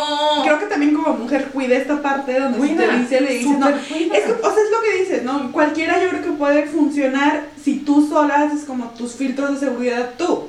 [0.44, 3.70] Creo que también como mujer cuida esta parte donde Cuida, te dice, le dices, no.
[3.70, 5.52] Es que, o sea, es lo que dices, ¿no?
[5.52, 10.12] Cualquiera yo creo que puede funcionar si tú sola haces como tus filtros de seguridad
[10.18, 10.48] tú.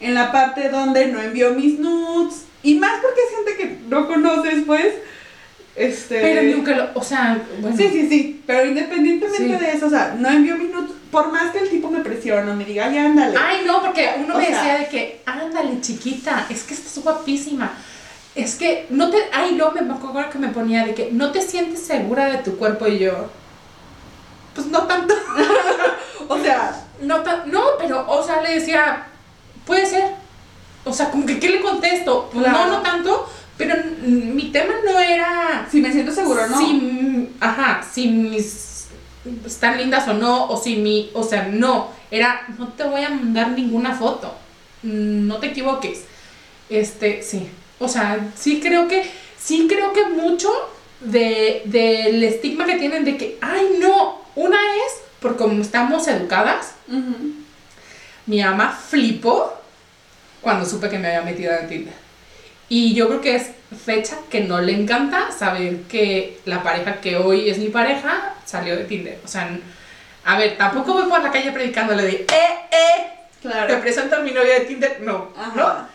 [0.00, 2.44] En la parte donde no envío mis nudes.
[2.62, 4.94] Y más porque es gente que no conoces, pues.
[5.76, 6.20] Este.
[6.20, 6.88] Pero aunque lo.
[6.94, 7.76] O sea, bueno.
[7.76, 8.42] Sí, sí, sí.
[8.46, 9.64] Pero independientemente Sí.
[9.64, 10.92] de eso, o sea, no envío mis nudes.
[11.10, 13.36] Por más que el tipo me presione o me diga, ay, ándale.
[13.40, 16.98] Ay, no, porque uno O me sea- decía de que, ándale, chiquita, es que estás
[17.02, 17.72] guapísima.
[18.34, 19.18] Es que no te.
[19.32, 22.56] Ay, no, me acuerdo que me ponía de que no te sientes segura de tu
[22.56, 23.26] cuerpo y yo.
[24.54, 25.14] Pues no tanto.
[26.26, 29.06] O sea, No, no, pero, o sea, le decía,
[29.66, 30.14] puede ser.
[30.84, 32.30] O sea, como que, ¿qué le contesto?
[32.32, 32.66] Pues Claro.
[32.66, 35.68] no, no tanto, pero mi tema no era.
[35.70, 36.56] si me siento seguro, ¿no?
[36.58, 38.86] Si, ajá, si mis
[39.44, 43.10] están lindas o no, o si mi, o sea, no, era, no te voy a
[43.10, 44.34] mandar ninguna foto,
[44.82, 46.04] Mm, no te equivoques,
[46.68, 49.08] este, sí, o sea, sí creo que,
[49.38, 50.50] sí creo que mucho
[51.00, 56.72] de, del estigma que tienen de que, ay, no, una es, por como estamos educadas,
[56.88, 57.32] Ujú.
[58.26, 59.52] mi mamá flipó
[60.40, 61.94] cuando supe que me había metido en Tinder.
[62.68, 63.50] Y yo creo que es
[63.84, 68.76] fecha que no le encanta saber que la pareja que hoy es mi pareja salió
[68.76, 69.18] de Tinder.
[69.24, 69.48] O sea,
[70.24, 72.26] a ver, tampoco voy por la calle predicándole de, eh,
[72.70, 73.10] eh,
[73.42, 73.80] te Claro.
[73.80, 75.00] presento a mi novia de Tinder.
[75.02, 75.52] No, Ajá.
[75.54, 75.93] no.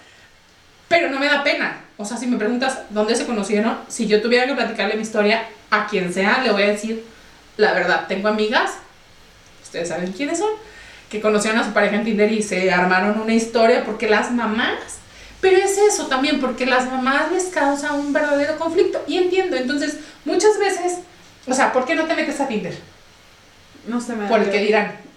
[0.90, 1.82] Pero no me da pena.
[1.98, 5.46] O sea, si me preguntas dónde se conocieron, si yo tuviera que platicarle mi historia
[5.70, 7.06] a quien sea, le voy a decir
[7.58, 8.06] la verdad.
[8.08, 8.72] Tengo amigas,
[9.62, 10.50] ustedes saben quiénes son,
[11.10, 14.80] que conocieron a su pareja en Tinder y se armaron una historia porque las mamás,
[15.42, 19.04] pero es eso también, porque las mamás les causa un verdadero conflicto.
[19.08, 21.00] Y entiendo, entonces, muchas veces,
[21.48, 22.78] o sea, ¿por qué no te metes a Tinder?
[23.88, 25.09] No se me da Por el que dirán.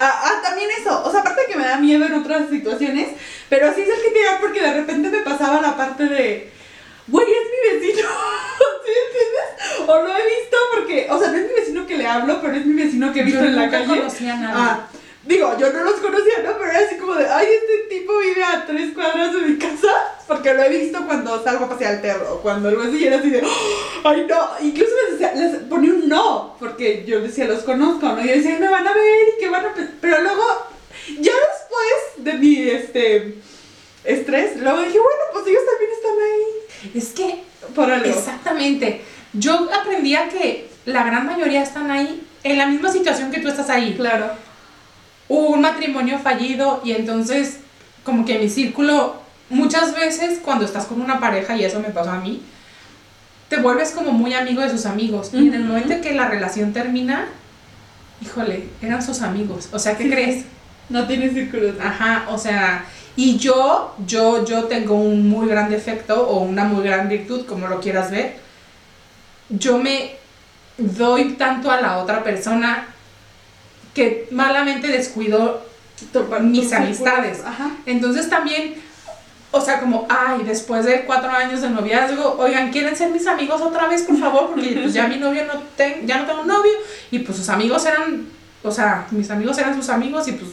[0.00, 1.02] Ah, ah, también eso.
[1.04, 3.10] O sea, aparte que me da miedo en otras situaciones,
[3.48, 6.50] pero sí es el que te da porque de repente me pasaba la parte de,
[7.06, 8.08] güey, es mi vecino.
[8.84, 9.88] ¿Sí entiendes?
[9.88, 12.54] O lo he visto porque, o sea, no es mi vecino que le hablo, pero
[12.56, 14.02] es mi vecino que he visto Yo en la calle.
[14.02, 14.52] a nadie.
[14.54, 14.88] Ah,
[15.26, 16.56] digo, yo no los conocía, ¿no?
[16.58, 19.88] Pero era así como de, ay, este tipo vive a tres cuadras de mi casa,
[20.26, 23.18] porque lo he visto cuando salgo a pasear al perro, o cuando algo así, era
[23.18, 23.42] así de,
[24.04, 28.24] ay, no, incluso les, decía, les ponía un no, porque yo decía, los conozco, ¿no?
[28.24, 29.74] Y yo decía, "Ay, me van a ver y que van a...
[29.74, 29.88] pe-".
[30.00, 30.44] Pero luego,
[31.20, 33.34] ya después de mi, este,
[34.04, 38.06] estrés, luego dije, bueno, pues ellos también están ahí, Es que por algo.
[38.06, 39.02] Exactamente.
[39.32, 43.48] Yo aprendí a que la gran mayoría están ahí en la misma situación que tú
[43.48, 43.94] estás ahí.
[43.96, 44.30] Claro.
[45.28, 47.58] Hubo un matrimonio fallido y entonces
[48.04, 49.16] como que mi círculo
[49.50, 52.42] muchas veces cuando estás con una pareja, y eso me pasó a mí,
[53.48, 55.30] te vuelves como muy amigo de sus amigos.
[55.32, 57.26] Y en el momento en que la relación termina,
[58.20, 59.68] híjole, eran sus amigos.
[59.72, 60.10] O sea, ¿qué Sí.
[60.10, 60.44] crees?
[60.88, 61.74] No tiene círculos.
[61.80, 62.84] Ajá, o sea,
[63.16, 67.66] y yo, yo, yo tengo un muy gran defecto o una muy gran virtud, como
[67.68, 68.36] lo quieras ver.
[69.48, 70.16] Yo me
[70.76, 72.86] doy tanto a la otra persona
[73.96, 75.64] que malamente descuido
[76.12, 77.40] Topar mis amistades.
[77.86, 78.74] Entonces también,
[79.50, 83.62] o sea, como, ay, después de cuatro años de noviazgo, oigan, ¿quieren ser mis amigos
[83.62, 84.50] otra vez, por favor?
[84.50, 86.72] Porque pues ya mi novio no ten, ya no tengo novio
[87.10, 88.26] y pues sus amigos eran,
[88.62, 90.50] o sea, mis amigos eran sus amigos y pues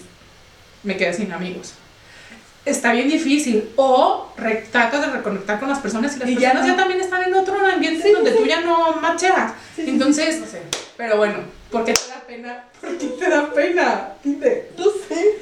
[0.83, 1.73] me quedé sin amigos.
[2.65, 3.69] Está bien difícil.
[3.75, 6.77] O re- tratas de reconectar con las personas y las Y personas ya, no.
[6.77, 9.51] también están en otro ambiente Sí, donde sí, tú ya no macheas.
[9.75, 10.61] Sí, Entonces, no sé.
[10.95, 11.39] Pero bueno,
[11.69, 12.63] ¿por qué te da pena?
[12.79, 14.13] ¿Por qué te da pena?
[14.23, 14.63] Dime.
[14.77, 15.37] No sé.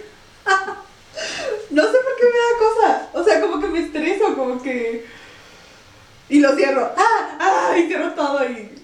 [1.69, 3.09] No sé por qué me da cosa.
[3.13, 5.05] O sea, como que me estreso, como que.
[6.29, 6.91] Y lo cierro.
[6.97, 7.37] ¡Ah!
[7.39, 7.77] ¡Ah!
[7.77, 8.69] Y cierro todo y.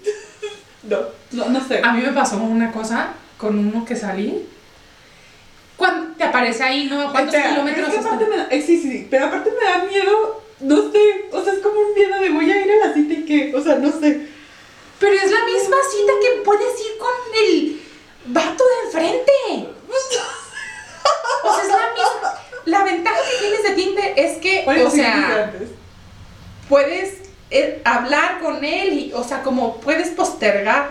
[0.83, 0.99] No,
[1.31, 1.81] no, no sé.
[1.83, 4.47] A mí me pasó una cosa con uno que salí.
[5.75, 7.11] Cuando te aparece ahí, ¿no?
[7.11, 8.09] ¿Cuántos Espera, kilómetros es que está?
[8.09, 11.43] aparte me da, eh, sí, sí, sí, pero aparte me da miedo, no sé, o
[11.43, 13.61] sea, es como un miedo de voy a ir a la cita y qué, o
[13.61, 14.27] sea, no sé.
[14.97, 17.11] Pero es la misma cita que puedes ir con
[17.43, 17.81] el
[18.27, 19.69] vato de enfrente.
[21.43, 22.33] O sea, es la misma.
[22.65, 25.53] La ventaja que tienes de Tinder es que, o sea,
[26.67, 30.89] puedes eh, hablar con él y, o sea, como puedes postergar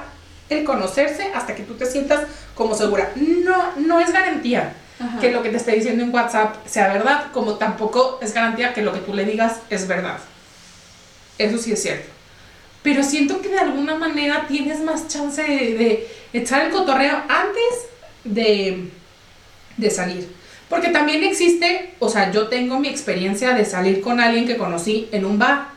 [0.48, 2.22] el conocerse hasta que tú te sientas
[2.54, 3.12] como segura.
[3.16, 5.20] No, no es garantía Ajá.
[5.20, 8.82] que lo que te esté diciendo en WhatsApp sea verdad, como tampoco es garantía que
[8.82, 10.18] lo que tú le digas es verdad.
[11.38, 12.08] Eso sí es cierto.
[12.82, 16.08] Pero siento que de alguna manera tienes más chance de, de
[16.38, 17.88] echar el cotorreo antes
[18.24, 18.88] de,
[19.76, 20.28] de salir.
[20.68, 25.08] Porque también existe, o sea, yo tengo mi experiencia de salir con alguien que conocí
[25.12, 25.68] en un bar.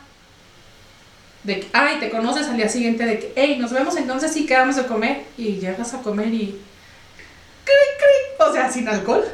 [1.44, 4.46] De que, ay, te conoces al día siguiente de que, hey, nos vemos entonces sí
[4.46, 5.22] quedamos de comer.
[5.38, 6.60] Y llegas a comer y.
[7.64, 9.24] cri, cri, O sea, sin alcohol.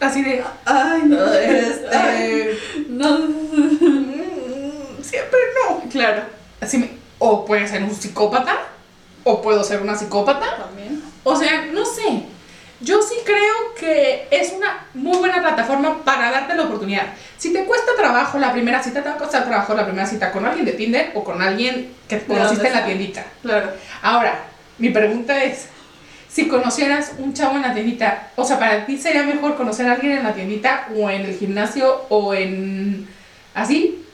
[0.00, 0.42] Así de.
[0.64, 2.58] Ay, no, Este.
[2.88, 5.38] no, mm, siempre
[5.68, 5.88] no.
[5.90, 6.22] claro.
[6.60, 8.56] Así me- o puede ser un psicópata,
[9.26, 10.56] o puedo ser una psicópata.
[10.56, 11.02] También.
[11.24, 12.22] O sea, no sé.
[12.80, 17.06] Yo sí creo que es una muy buena plataforma para darte la oportunidad.
[17.36, 20.30] Si te cuesta trabajo la primera cita, te va a costar trabajo la primera cita
[20.30, 23.26] con alguien de Tinder o con alguien que ¿De conociste en la tiendita.
[23.42, 23.70] Claro.
[24.02, 24.44] Ahora,
[24.78, 25.66] mi pregunta es,
[26.28, 29.94] si conocieras un chavo en la tiendita, o sea, para ti sería mejor conocer a
[29.94, 33.08] alguien en la tiendita o en el gimnasio o en
[33.54, 34.04] así,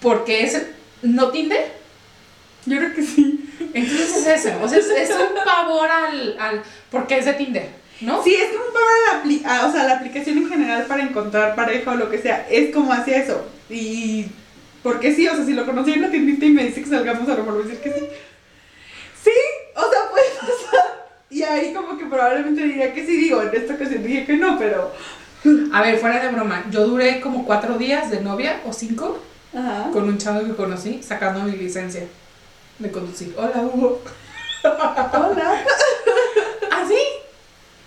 [0.00, 0.66] porque es
[1.00, 1.78] no Tinder.
[2.68, 3.50] Yo creo que sí.
[3.74, 7.68] Entonces es eso, o sea, es, es un pavor al, al, porque es de Tinder,
[8.00, 8.22] ¿no?
[8.22, 8.86] Sí, es como para
[9.18, 12.18] la, apli- ah, o sea, la aplicación en general para encontrar pareja o lo que
[12.18, 13.46] sea, es como hacia eso.
[13.68, 14.26] Y
[14.82, 17.28] porque sí, o sea, si lo conocí en la tiendita y me dice que salgamos,
[17.28, 18.06] a lo mejor voy a decir que sí.
[19.24, 19.30] Sí,
[19.74, 21.08] o sea, puede pasar.
[21.30, 24.58] Y ahí como que probablemente diría que sí, digo, en esta ocasión dije que no,
[24.58, 24.92] pero...
[25.72, 29.18] A ver, fuera de broma, yo duré como cuatro días de novia o cinco
[29.54, 29.88] Ajá.
[29.92, 32.02] con un chavo que conocí sacando mi licencia
[32.78, 33.34] de conducir.
[33.36, 34.02] Hola, Hugo.
[34.64, 35.64] Hola.
[36.70, 36.98] ¿Así?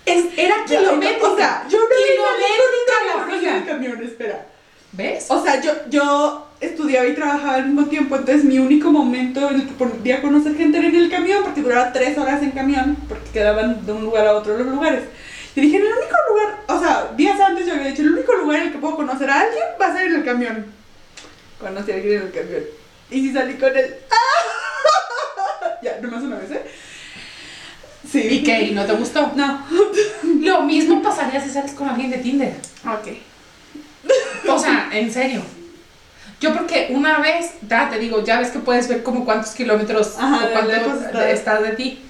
[0.04, 1.26] Es, era kilométrica.
[1.26, 3.66] O sea, yo no kilométrica la fila.
[3.66, 4.46] camión, espera.
[4.92, 5.26] ¿Ves?
[5.28, 9.62] O sea, yo, yo estudiaba y trabajaba al mismo tiempo, entonces mi único momento en
[9.62, 12.96] el que podía conocer gente era en el camión, porque duraba tres horas en camión,
[13.08, 15.04] porque quedaban de un lugar a otro los lugares.
[15.54, 18.34] Y dije, en el único lugar, o sea, días antes yo había dicho, el único
[18.34, 20.66] lugar en el que puedo conocer a alguien va a ser en el camión.
[21.58, 22.62] Conocí a alguien en el camión.
[23.10, 23.94] Y si salí con él.
[25.82, 26.64] Ya, nomás una vez, ¿eh?
[28.10, 28.20] Sí.
[28.20, 28.62] ¿Y qué?
[28.62, 29.32] ¿Y no te gustó?
[29.34, 29.64] No.
[30.40, 32.54] Lo mismo pasaría si sales con alguien de Tinder.
[32.86, 33.16] Ok.
[34.48, 35.42] O sea, en serio.
[36.40, 40.16] Yo porque una vez, ya te digo, ya ves que puedes ver como cuántos kilómetros
[40.18, 41.26] Ajá, o de cuánto lejos estás.
[41.26, 42.02] estás de ti.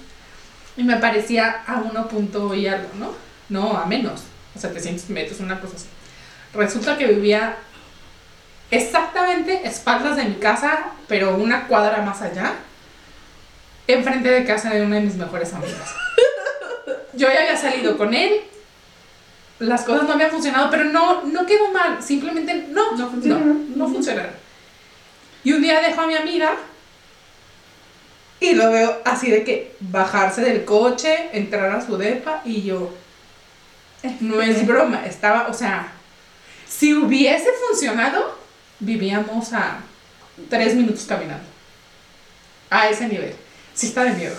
[0.75, 3.11] Y me parecía a 1 punto y algo, ¿no?
[3.49, 4.23] No, a menos.
[4.55, 5.85] O 700 metros, una cosa así.
[6.53, 7.57] Resulta que vivía
[8.71, 12.53] exactamente espaldas de mi casa, pero una cuadra más allá,
[13.87, 15.93] enfrente de casa de una de mis mejores amigas.
[17.13, 18.41] Yo ya había salido con él,
[19.59, 23.77] las cosas no habían funcionado, pero no, no quedó mal, simplemente no, No funcionaron.
[23.77, 24.31] no, no funcionaron.
[25.43, 26.55] Y un día dejo a mi amiga
[28.39, 32.93] y lo veo así de que bajarse del coche, entrar a su depa y yo,
[34.19, 35.91] no es broma, estaba, o sea,
[36.67, 38.37] si hubiese funcionado,
[38.79, 39.77] vivíamos a
[40.49, 41.45] tres minutos caminando.
[42.69, 43.35] A ese nivel.
[43.73, 44.35] Sí está de miedo.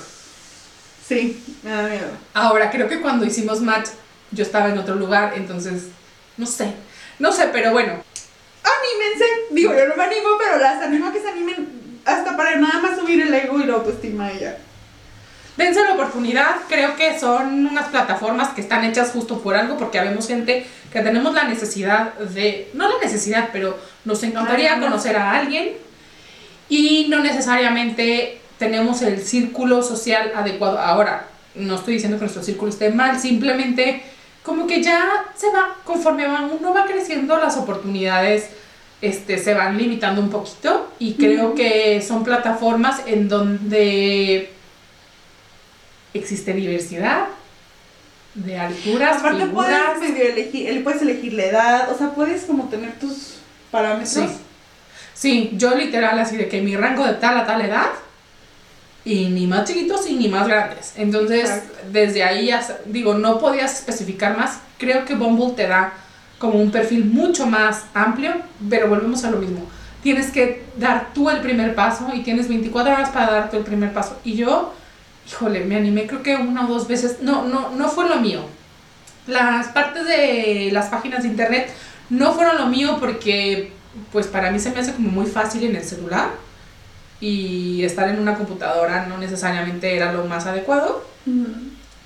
[1.06, 2.06] Sí, me da miedo.
[2.32, 3.88] Ahora, creo que cuando hicimos match,
[4.30, 5.88] yo estaba en otro lugar, entonces,
[6.36, 6.72] no sé.
[7.18, 7.92] No sé, pero bueno.
[7.92, 9.24] anímense.
[9.50, 12.80] Digo, yo no me animo, pero las animo a que se animen hasta para nada
[12.80, 14.58] más subir el ego y la autoestima y ya.
[15.56, 20.00] Dense la oportunidad, creo que son unas plataformas que están hechas justo por algo, porque
[20.00, 24.86] habemos gente que tenemos la necesidad de, no la necesidad, pero nos encantaría Ay, no.
[24.86, 25.74] conocer a alguien
[26.68, 30.78] y no necesariamente tenemos el círculo social adecuado.
[30.78, 34.02] Ahora, no estoy diciendo que nuestro círculo esté mal, simplemente
[34.42, 38.48] como que ya se va, conforme va, uno va creciendo, las oportunidades
[39.00, 44.50] este, se van limitando un poquito y creo que son plataformas en donde
[46.12, 47.26] existe diversidad
[48.34, 49.78] de alturas, Aparte figuras.
[49.96, 53.36] puedes medio elegir, el- puedes elegir la edad, o sea, puedes como tener tus
[53.70, 54.10] parámetros.
[54.30, 54.36] Sí.
[55.14, 57.86] Sí, yo literal así de que mi rango de tal a tal edad
[59.04, 60.94] y ni más chiquitos y ni más grandes.
[60.96, 61.74] Entonces, Exacto.
[61.92, 64.58] desde ahí, hasta- digo, no podías especificar más.
[64.78, 65.92] Creo que Bumble te da
[66.38, 68.32] como un perfil mucho más amplio,
[68.68, 69.66] pero volvemos a lo mismo.
[70.02, 73.62] Tienes que dar tú el primer paso y tienes 24 horas para dar tú el
[73.64, 74.18] primer paso.
[74.24, 74.74] Y yo,
[75.28, 77.18] híjole, me animé creo que una o dos veces.
[77.22, 78.40] No, no, no fue lo mío.
[79.26, 81.70] Las partes de las páginas de internet
[82.10, 83.72] no fueron lo mío porque
[84.12, 86.28] pues para mí se me hace como muy fácil en el celular
[87.24, 91.06] y estar en una computadora no necesariamente era lo más adecuado.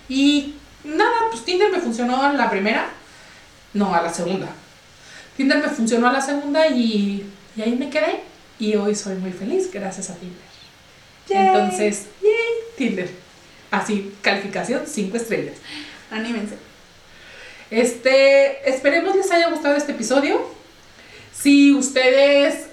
[0.09, 0.55] Y
[0.85, 2.89] nada, pues Tinder me funcionó a la primera,
[3.75, 4.47] no, a la segunda.
[5.37, 8.21] Tinder me funcionó a la segunda y, y ahí me quedé
[8.61, 10.39] y hoy soy muy feliz gracias a Tinder.
[11.29, 11.47] Yay.
[11.49, 13.11] Entonces, yay, Tinder.
[13.73, 15.57] Así, calificación 5 estrellas.
[16.13, 16.55] Anímense.
[17.73, 20.41] Este, esperemos les haya gustado este episodio.
[21.33, 22.68] Si ustedes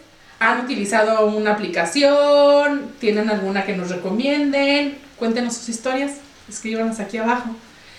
[0.45, 6.13] han utilizado una aplicación, tienen alguna que nos recomienden, cuéntenos sus historias,
[6.47, 7.49] escríbanos aquí abajo.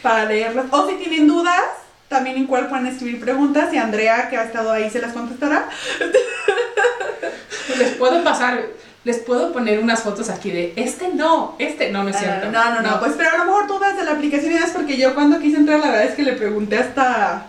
[0.02, 0.66] Para leerlas.
[0.70, 1.62] O si tienen dudas,
[2.08, 5.68] también en cuál pueden escribir preguntas y Andrea, que ha estado ahí, se las contestará.
[7.78, 8.64] Les puedo pasar,
[9.04, 12.50] les puedo poner unas fotos aquí de este no, este no, no es cierto.
[12.50, 14.96] No, no, no, pues pero a lo mejor dudas de la aplicación y es porque
[14.96, 17.46] yo cuando quise entrar, la verdad es que le pregunté hasta.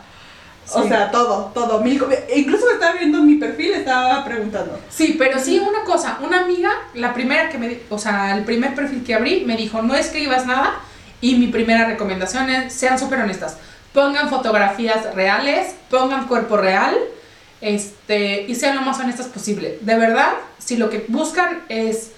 [0.73, 1.79] O sea, todo, todo.
[1.81, 2.01] Mil,
[2.35, 4.79] incluso me estaba viendo mi perfil, estaba preguntando.
[4.89, 8.75] Sí, pero sí una cosa, una amiga, la primera que me, o sea, el primer
[8.75, 10.75] perfil que abrí, me dijo, no escribas nada
[11.21, 13.57] y mi primera recomendación es, sean súper honestas,
[13.93, 16.95] pongan fotografías reales, pongan cuerpo real,
[17.61, 19.79] este, y sean lo más honestas posible.
[19.81, 22.11] De verdad, si lo que buscan es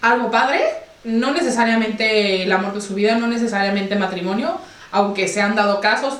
[0.00, 0.62] algo padre,
[1.04, 4.58] no necesariamente el amor de su vida, no necesariamente matrimonio,
[4.90, 6.18] aunque se han dado casos,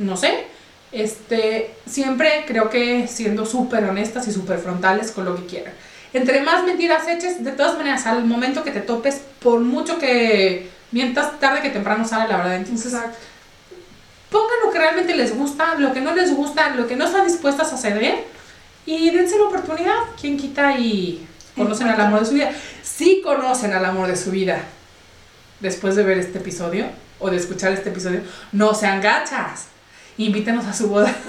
[0.00, 0.46] no sé,
[0.92, 5.72] este, siempre creo que siendo súper honestas y súper frontales con lo que quieran.
[6.12, 10.68] Entre más mentiras eches, de todas maneras, al momento que te topes, por mucho que
[10.90, 12.56] mientas, tarde que temprano sale la verdad.
[12.56, 12.92] Entonces,
[14.30, 17.26] pongan lo que realmente les gusta, lo que no les gusta, lo que no están
[17.26, 18.24] dispuestas a ceder
[18.86, 19.94] y dense la oportunidad.
[20.20, 21.24] ¿Quién quita y
[21.54, 22.50] conocen al amor de su vida?
[22.82, 24.64] Sí conocen al amor de su vida
[25.60, 26.86] después de ver este episodio
[27.20, 29.66] o de escuchar este episodio, no sean gachas.
[30.20, 31.14] Invítenos a su boda.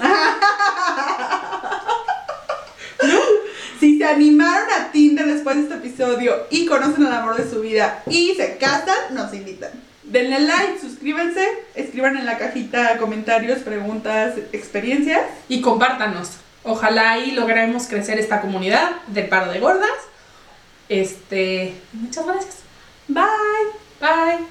[3.80, 7.62] Si se animaron a Tinder después de este episodio y conocen el amor de su
[7.62, 9.72] vida y se casan, nos invitan.
[10.04, 15.22] Denle like, suscríbanse, escriban en la cajita comentarios, preguntas, experiencias.
[15.48, 16.30] Y compártanos.
[16.62, 19.90] Ojalá y logremos crecer esta comunidad de paro de gordas.
[20.88, 22.58] Este, muchas gracias.
[23.08, 23.24] Bye.
[24.00, 24.46] Bye.